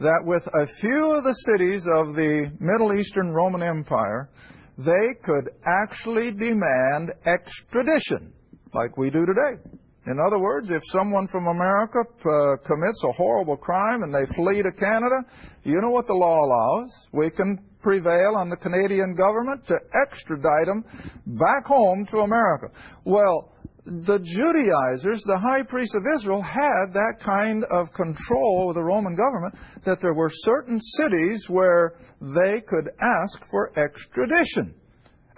that 0.00 0.20
with 0.24 0.46
a 0.54 0.66
few 0.66 1.12
of 1.14 1.24
the 1.24 1.32
cities 1.32 1.88
of 1.88 2.14
the 2.14 2.52
Middle 2.60 2.94
Eastern 2.96 3.30
Roman 3.30 3.62
Empire, 3.62 4.28
they 4.76 5.14
could 5.24 5.50
actually 5.66 6.30
demand 6.30 7.12
extradition, 7.26 8.32
like 8.74 8.96
we 8.96 9.10
do 9.10 9.26
today. 9.26 9.60
In 10.06 10.18
other 10.18 10.38
words, 10.38 10.70
if 10.70 10.82
someone 10.86 11.26
from 11.26 11.48
America 11.48 11.98
uh, 12.00 12.56
commits 12.64 13.04
a 13.04 13.12
horrible 13.12 13.56
crime 13.56 14.02
and 14.02 14.14
they 14.14 14.24
flee 14.34 14.62
to 14.62 14.72
Canada, 14.72 15.24
you 15.64 15.80
know 15.80 15.90
what 15.90 16.06
the 16.06 16.14
law 16.14 16.38
allows. 16.38 17.08
We 17.12 17.30
can 17.30 17.58
prevail 17.82 18.34
on 18.36 18.48
the 18.48 18.56
Canadian 18.56 19.14
government 19.14 19.66
to 19.66 19.76
extradite 20.02 20.66
them 20.66 20.84
back 21.26 21.66
home 21.66 22.06
to 22.06 22.18
America. 22.20 22.68
Well, 23.04 23.52
the 23.84 24.18
Judaizers, 24.18 25.22
the 25.22 25.38
high 25.38 25.62
priests 25.62 25.94
of 25.94 26.04
Israel, 26.14 26.42
had 26.42 26.92
that 26.92 27.20
kind 27.20 27.64
of 27.70 27.92
control 27.92 28.66
with 28.66 28.76
the 28.76 28.84
Roman 28.84 29.14
government 29.14 29.54
that 29.84 30.00
there 30.00 30.14
were 30.14 30.28
certain 30.30 30.78
cities 30.80 31.48
where 31.48 31.96
they 32.20 32.60
could 32.66 32.90
ask 33.00 33.42
for 33.50 33.72
extradition. 33.78 34.74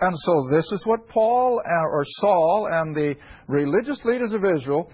And 0.01 0.19
so 0.19 0.49
this 0.51 0.73
is 0.73 0.87
what 0.87 1.07
Paul 1.09 1.61
uh, 1.65 1.89
or 1.89 2.05
Saul 2.05 2.69
and 2.71 2.95
the 2.95 3.17
religious 3.49 4.05
leaders 4.05 4.33
of 4.33 4.45
Israel 4.45 4.91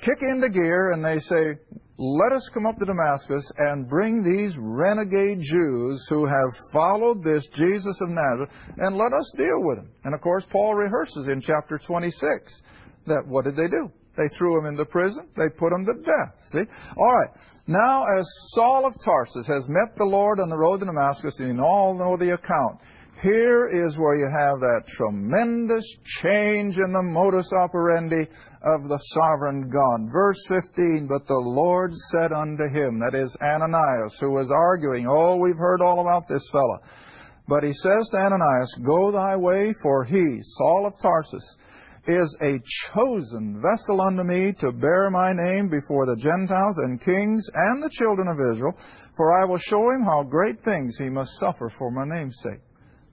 kick 0.00 0.22
into 0.22 0.48
gear 0.48 0.92
and 0.92 1.04
they 1.04 1.18
say, 1.18 1.54
let 2.02 2.32
us 2.32 2.48
come 2.48 2.64
up 2.64 2.78
to 2.78 2.86
Damascus 2.86 3.52
and 3.58 3.86
bring 3.86 4.22
these 4.22 4.56
renegade 4.56 5.42
Jews 5.42 6.06
who 6.08 6.24
have 6.24 6.48
followed 6.72 7.22
this 7.22 7.46
Jesus 7.48 8.00
of 8.00 8.08
Nazareth 8.08 8.48
and 8.78 8.96
let 8.96 9.12
us 9.12 9.30
deal 9.36 9.60
with 9.60 9.76
them. 9.76 9.90
And 10.04 10.14
of 10.14 10.22
course, 10.22 10.46
Paul 10.46 10.74
rehearses 10.74 11.28
in 11.28 11.42
chapter 11.42 11.76
26 11.76 12.62
that 13.06 13.26
what 13.26 13.44
did 13.44 13.54
they 13.54 13.68
do? 13.68 13.92
They 14.16 14.28
threw 14.28 14.58
him 14.58 14.66
into 14.66 14.86
prison. 14.86 15.28
They 15.36 15.48
put 15.54 15.72
him 15.72 15.84
to 15.84 15.92
death. 15.92 16.40
See? 16.46 16.62
All 16.96 17.14
right. 17.14 17.30
Now, 17.66 18.04
as 18.18 18.26
Saul 18.54 18.86
of 18.86 18.94
Tarsus 18.98 19.46
has 19.46 19.68
met 19.68 19.94
the 19.96 20.04
Lord 20.04 20.40
on 20.40 20.48
the 20.48 20.56
road 20.56 20.80
to 20.80 20.86
Damascus, 20.86 21.38
and 21.38 21.56
you 21.56 21.62
all 21.62 21.94
know 21.94 22.16
the 22.16 22.34
account, 22.34 22.80
here 23.22 23.68
is 23.68 23.98
where 23.98 24.16
you 24.16 24.26
have 24.26 24.60
that 24.60 24.86
tremendous 24.86 25.84
change 26.22 26.78
in 26.78 26.92
the 26.92 27.02
modus 27.02 27.52
operandi 27.52 28.26
of 28.62 28.88
the 28.88 28.98
sovereign 29.12 29.68
God. 29.68 30.10
Verse 30.10 30.40
15, 30.48 31.06
But 31.06 31.26
the 31.26 31.34
Lord 31.34 31.92
said 32.10 32.32
unto 32.32 32.68
him, 32.68 32.98
that 33.00 33.14
is 33.14 33.36
Ananias, 33.42 34.18
who 34.18 34.30
was 34.30 34.50
arguing, 34.50 35.06
Oh, 35.08 35.36
we've 35.36 35.58
heard 35.58 35.82
all 35.82 36.00
about 36.00 36.28
this 36.28 36.48
fellow. 36.50 36.80
But 37.46 37.62
he 37.62 37.72
says 37.72 38.08
to 38.10 38.16
Ananias, 38.16 38.74
Go 38.82 39.12
thy 39.12 39.36
way, 39.36 39.72
for 39.82 40.04
he, 40.04 40.38
Saul 40.40 40.86
of 40.86 40.98
Tarsus, 41.00 41.58
is 42.06 42.34
a 42.42 42.58
chosen 42.64 43.60
vessel 43.60 44.00
unto 44.00 44.22
me 44.22 44.52
to 44.60 44.72
bear 44.72 45.10
my 45.10 45.32
name 45.32 45.68
before 45.68 46.06
the 46.06 46.16
Gentiles 46.16 46.78
and 46.78 47.04
kings 47.04 47.48
and 47.52 47.82
the 47.82 47.90
children 47.90 48.28
of 48.28 48.38
Israel, 48.54 48.76
for 49.14 49.38
I 49.40 49.44
will 49.44 49.58
show 49.58 49.90
him 49.90 50.02
how 50.04 50.22
great 50.22 50.62
things 50.62 50.96
he 50.96 51.10
must 51.10 51.38
suffer 51.38 51.68
for 51.68 51.90
my 51.90 52.04
name's 52.06 52.38
sake. 52.42 52.60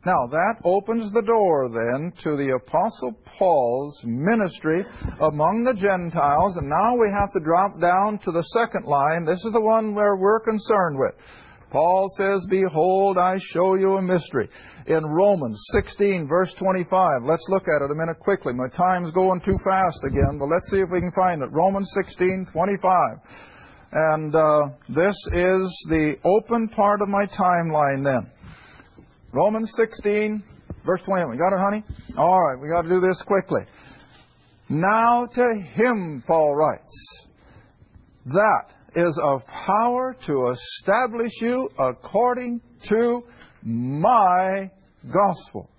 Now, 0.07 0.25
that 0.25 0.61
opens 0.63 1.11
the 1.11 1.21
door 1.21 1.67
then 1.67 2.13
to 2.19 2.37
the 2.37 2.55
Apostle 2.55 3.11
Paul's 3.25 4.05
ministry 4.05 4.85
among 5.19 5.65
the 5.65 5.73
Gentiles. 5.73 6.55
And 6.55 6.69
now 6.69 6.95
we 6.95 7.11
have 7.11 7.29
to 7.33 7.41
drop 7.41 7.81
down 7.81 8.17
to 8.19 8.31
the 8.31 8.43
second 8.55 8.85
line. 8.85 9.25
This 9.25 9.43
is 9.43 9.51
the 9.51 9.59
one 9.59 9.93
where 9.93 10.15
we're 10.15 10.39
concerned 10.39 10.97
with. 10.97 11.11
Paul 11.71 12.07
says, 12.15 12.47
Behold, 12.49 13.17
I 13.17 13.35
show 13.37 13.75
you 13.75 13.97
a 13.97 14.01
mystery. 14.01 14.47
In 14.85 15.05
Romans 15.05 15.61
16, 15.73 16.25
verse 16.25 16.53
25. 16.53 17.23
Let's 17.25 17.49
look 17.49 17.67
at 17.67 17.83
it 17.83 17.91
a 17.91 17.95
minute 17.95 18.19
quickly. 18.21 18.53
My 18.53 18.69
time's 18.69 19.11
going 19.11 19.41
too 19.41 19.57
fast 19.65 20.05
again, 20.05 20.37
but 20.39 20.47
let's 20.47 20.69
see 20.71 20.79
if 20.79 20.89
we 20.89 21.01
can 21.01 21.11
find 21.11 21.41
it. 21.41 21.51
Romans 21.51 21.91
16, 21.93 22.45
25. 22.53 22.95
And 23.91 24.33
uh, 24.33 24.69
this 24.87 25.17
is 25.33 25.67
the 25.89 26.15
open 26.23 26.69
part 26.69 27.01
of 27.01 27.09
my 27.09 27.25
timeline 27.25 28.05
then. 28.05 28.31
Romans 29.33 29.73
16, 29.75 30.41
verse 30.85 31.03
21. 31.03 31.31
We 31.31 31.37
got 31.37 31.53
it, 31.53 31.59
honey? 31.59 31.83
All 32.17 32.41
right, 32.41 32.59
we 32.59 32.69
got 32.69 32.83
to 32.83 32.89
do 32.89 33.01
this 33.01 33.21
quickly. 33.21 33.61
Now 34.69 35.25
to 35.25 35.45
him, 35.53 36.23
Paul 36.25 36.55
writes, 36.55 37.27
that 38.25 38.73
is 38.95 39.19
of 39.21 39.45
power 39.47 40.15
to 40.21 40.49
establish 40.49 41.41
you 41.41 41.69
according 41.77 42.61
to 42.83 43.23
my 43.63 44.71
gospel. 45.11 45.69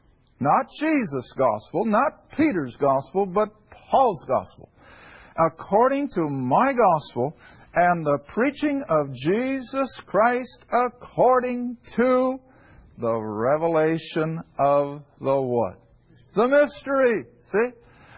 Not 0.41 0.71
Jesus' 0.79 1.33
gospel, 1.33 1.85
not 1.85 2.31
Peter's 2.37 2.77
gospel, 2.77 3.27
but 3.27 3.49
Paul's 3.71 4.25
gospel. 4.25 4.69
According 5.39 6.09
to 6.11 6.23
my 6.29 6.73
gospel 6.75 7.37
and 7.75 8.05
the 8.05 8.19
preaching 8.27 8.83
of 8.89 9.13
Jesus 9.13 10.01
Christ 10.01 10.65
according 10.73 11.77
to 11.95 12.41
the 13.01 13.15
revelation 13.15 14.41
of 14.59 15.03
the 15.21 15.41
what? 15.41 15.81
The 16.35 16.49
mystery. 16.49 17.25
See? 17.43 17.73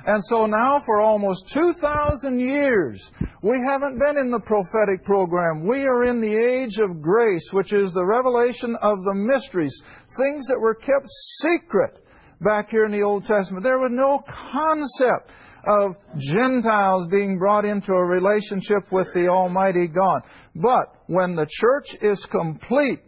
And 0.07 0.25
so 0.25 0.47
now 0.47 0.81
for 0.81 1.01
almost 1.01 1.51
2,000 1.53 2.38
years, 2.38 3.12
we 3.43 3.61
haven't 3.61 3.99
been 3.99 4.16
in 4.16 4.31
the 4.31 4.40
prophetic 4.40 5.05
program. 5.05 5.66
We 5.66 5.85
are 5.85 6.05
in 6.05 6.21
the 6.21 6.35
age 6.35 6.79
of 6.79 7.03
grace, 7.03 7.53
which 7.53 7.73
is 7.75 7.93
the 7.93 8.05
revelation 8.05 8.77
of 8.81 9.05
the 9.05 9.14
mysteries, 9.14 9.83
things 10.16 10.47
that 10.47 10.59
were 10.59 10.75
kept 10.75 11.07
secret 11.43 12.03
back 12.40 12.71
here 12.71 12.87
in 12.87 12.93
the 12.93 13.03
Old 13.03 13.27
Testament. 13.27 13.62
There 13.62 13.79
was 13.79 13.93
no 13.93 14.25
concept 14.27 15.31
of 15.66 15.97
Gentiles 16.16 17.07
being 17.09 17.37
brought 17.38 17.66
into 17.66 17.93
a 17.93 18.05
relationship 18.05 18.90
with 18.90 19.12
the 19.12 19.29
Almighty 19.29 19.87
God. 19.87 20.23
But 20.55 20.95
when 21.07 21.35
the 21.35 21.47
church 21.47 21.97
is 22.01 22.25
complete, 22.25 23.01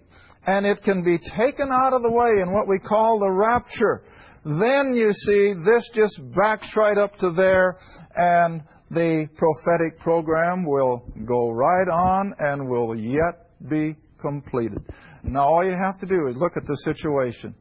and 0.46 0.66
it 0.66 0.82
can 0.82 1.02
be 1.02 1.18
taken 1.18 1.70
out 1.72 1.92
of 1.92 2.02
the 2.02 2.10
way 2.10 2.40
in 2.40 2.52
what 2.52 2.68
we 2.68 2.78
call 2.78 3.20
the 3.20 3.30
rapture. 3.30 4.02
Then 4.44 4.96
you 4.96 5.12
see 5.12 5.52
this 5.52 5.88
just 5.90 6.20
backs 6.32 6.76
right 6.76 6.98
up 6.98 7.16
to 7.18 7.30
there 7.30 7.78
and 8.16 8.62
the 8.90 9.28
prophetic 9.36 9.98
program 9.98 10.64
will 10.64 11.04
go 11.24 11.50
right 11.50 11.88
on 11.88 12.34
and 12.38 12.68
will 12.68 12.94
yet 12.94 13.50
be 13.68 13.96
completed. 14.20 14.84
Now 15.22 15.46
all 15.46 15.64
you 15.64 15.76
have 15.76 15.98
to 16.00 16.06
do 16.06 16.28
is 16.28 16.36
look 16.36 16.56
at 16.56 16.66
the 16.66 16.76
situation. 16.76 17.54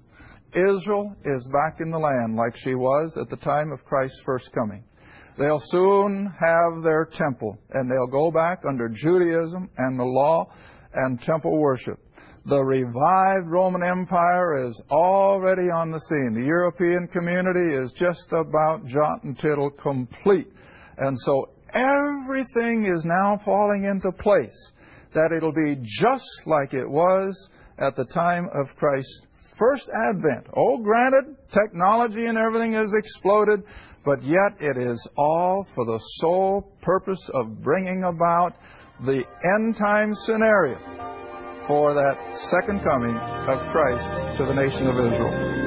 Israel 0.53 1.15
is 1.23 1.47
back 1.47 1.79
in 1.79 1.91
the 1.91 1.99
land 1.99 2.35
like 2.35 2.55
she 2.55 2.75
was 2.75 3.17
at 3.17 3.29
the 3.29 3.37
time 3.37 3.71
of 3.71 3.85
Christ's 3.85 4.21
first 4.21 4.51
coming. 4.51 4.83
They'll 5.37 5.59
soon 5.59 6.25
have 6.25 6.83
their 6.83 7.05
temple 7.05 7.57
and 7.69 7.89
they'll 7.89 8.11
go 8.11 8.31
back 8.31 8.63
under 8.67 8.89
Judaism 8.89 9.69
and 9.77 9.99
the 9.99 10.03
law 10.03 10.51
and 10.93 11.21
temple 11.21 11.57
worship. 11.57 11.99
The 12.45 12.59
revived 12.59 13.47
Roman 13.47 13.83
Empire 13.83 14.65
is 14.67 14.81
already 14.89 15.69
on 15.69 15.91
the 15.91 15.99
scene. 15.99 16.33
The 16.33 16.45
European 16.45 17.07
community 17.07 17.75
is 17.75 17.93
just 17.93 18.33
about 18.33 18.85
jot 18.85 19.23
and 19.23 19.37
tittle 19.37 19.69
complete. 19.69 20.47
And 20.97 21.17
so 21.19 21.49
everything 21.73 22.91
is 22.91 23.05
now 23.05 23.37
falling 23.37 23.83
into 23.83 24.11
place 24.11 24.73
that 25.13 25.31
it'll 25.31 25.53
be 25.53 25.77
just 25.81 26.47
like 26.47 26.73
it 26.73 26.89
was 26.89 27.49
at 27.77 27.95
the 27.95 28.05
time 28.05 28.49
of 28.53 28.75
Christ's 28.75 29.27
first 29.35 29.89
advent. 30.09 30.47
Oh, 30.55 30.79
granted, 30.79 31.35
technology 31.51 32.25
and 32.25 32.37
everything 32.37 32.73
has 32.73 32.93
exploded, 32.95 33.61
but 34.03 34.23
yet 34.23 34.57
it 34.59 34.77
is 34.77 35.07
all 35.15 35.63
for 35.63 35.85
the 35.85 35.99
sole 36.15 36.73
purpose 36.81 37.29
of 37.35 37.61
bringing 37.61 38.03
about 38.05 38.55
the 39.05 39.23
end 39.43 39.75
time 39.75 40.15
scenario 40.15 41.20
for 41.67 41.93
that 41.93 42.35
second 42.35 42.81
coming 42.83 43.15
of 43.15 43.59
Christ 43.71 44.37
to 44.37 44.45
the 44.45 44.53
nation 44.53 44.87
of 44.87 44.97
Israel. 44.97 45.61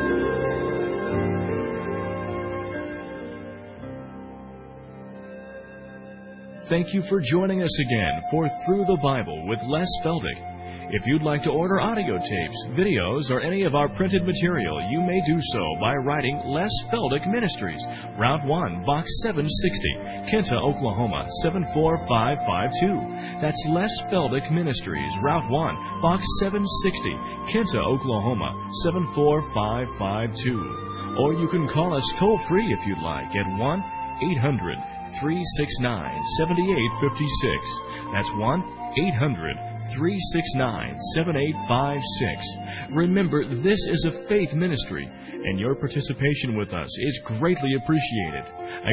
Thank 6.69 6.95
you 6.95 7.03
for 7.03 7.21
joining 7.21 7.63
us 7.63 7.81
again 7.81 8.23
for 8.31 8.49
Through 8.65 8.87
the 8.87 8.99
Bible 9.03 9.47
with 9.49 9.63
Les 9.65 9.89
Feldick. 10.03 10.54
If 10.95 11.03
you'd 11.07 11.27
like 11.27 11.43
to 11.43 11.51
order 11.51 11.81
audio 11.81 12.19
tapes, 12.19 12.67
videos, 12.79 13.29
or 13.29 13.41
any 13.41 13.65
of 13.65 13.75
our 13.75 13.89
printed 13.89 14.25
material, 14.25 14.81
you 14.93 15.01
may 15.01 15.21
do 15.27 15.41
so 15.51 15.75
by 15.81 15.97
writing 15.97 16.41
Les 16.47 16.71
Feldick 16.87 17.27
Ministries, 17.27 17.85
Route 18.17 18.47
1, 18.47 18.85
Box 18.87 19.11
760, 19.25 19.99
Kinta, 20.31 20.55
Oklahoma 20.55 21.27
74552. 21.43 23.43
That's 23.43 23.59
Les 23.71 23.91
Feldick 24.07 24.49
Ministries, 24.53 25.11
Route 25.21 25.51
1, 25.51 26.01
Box 26.01 26.25
760, 26.39 27.19
Kinta, 27.51 27.83
Oklahoma 27.83 28.55
74552. 28.85 31.19
Or 31.19 31.35
you 31.35 31.49
can 31.49 31.67
call 31.75 31.93
us 31.93 32.09
toll 32.21 32.39
free 32.47 32.73
if 32.73 32.87
you'd 32.87 33.03
like 33.03 33.35
at 33.35 33.51
1 33.59 33.85
800 34.23 34.79
369 35.19 36.23
7856. 36.39 37.67
That's 38.15 38.31
1 38.39 38.84
800 38.97 39.57
369 39.93 40.99
7856. 41.15 42.97
Remember, 42.97 43.45
this 43.55 43.79
is 43.91 44.07
a 44.07 44.27
faith 44.29 44.55
ministry, 44.55 45.07
and 45.07 45.61
your 45.61 45.75
participation 45.75 46.57
with 46.57 46.73
us 46.73 46.89
is 46.99 47.21
greatly 47.25 47.75
appreciated. 47.75 48.45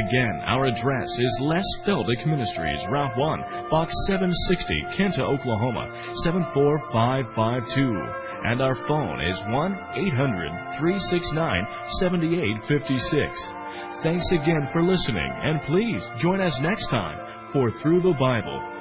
Again, 0.08 0.42
our 0.46 0.66
address 0.66 1.10
is 1.18 1.40
Les 1.42 1.64
Feldick 1.86 2.26
Ministries, 2.26 2.86
Route 2.90 3.18
1, 3.18 3.40
Box 3.70 3.94
760, 4.08 4.82
Kinta, 4.98 5.22
Oklahoma 5.22 5.88
74552. 6.24 8.02
And 8.44 8.62
our 8.62 8.76
phone 8.76 9.22
is 9.22 9.40
1 9.48 9.80
800 9.96 10.76
369 10.78 11.68
7856. 12.00 13.54
Thanks 14.02 14.32
again 14.32 14.68
for 14.72 14.84
listening, 14.84 15.32
and 15.44 15.62
please 15.64 16.02
join 16.18 16.42
us 16.42 16.60
next 16.60 16.88
time 16.88 17.20
for 17.54 17.72
Through 17.72 18.02
the 18.02 18.16
Bible 18.20 18.81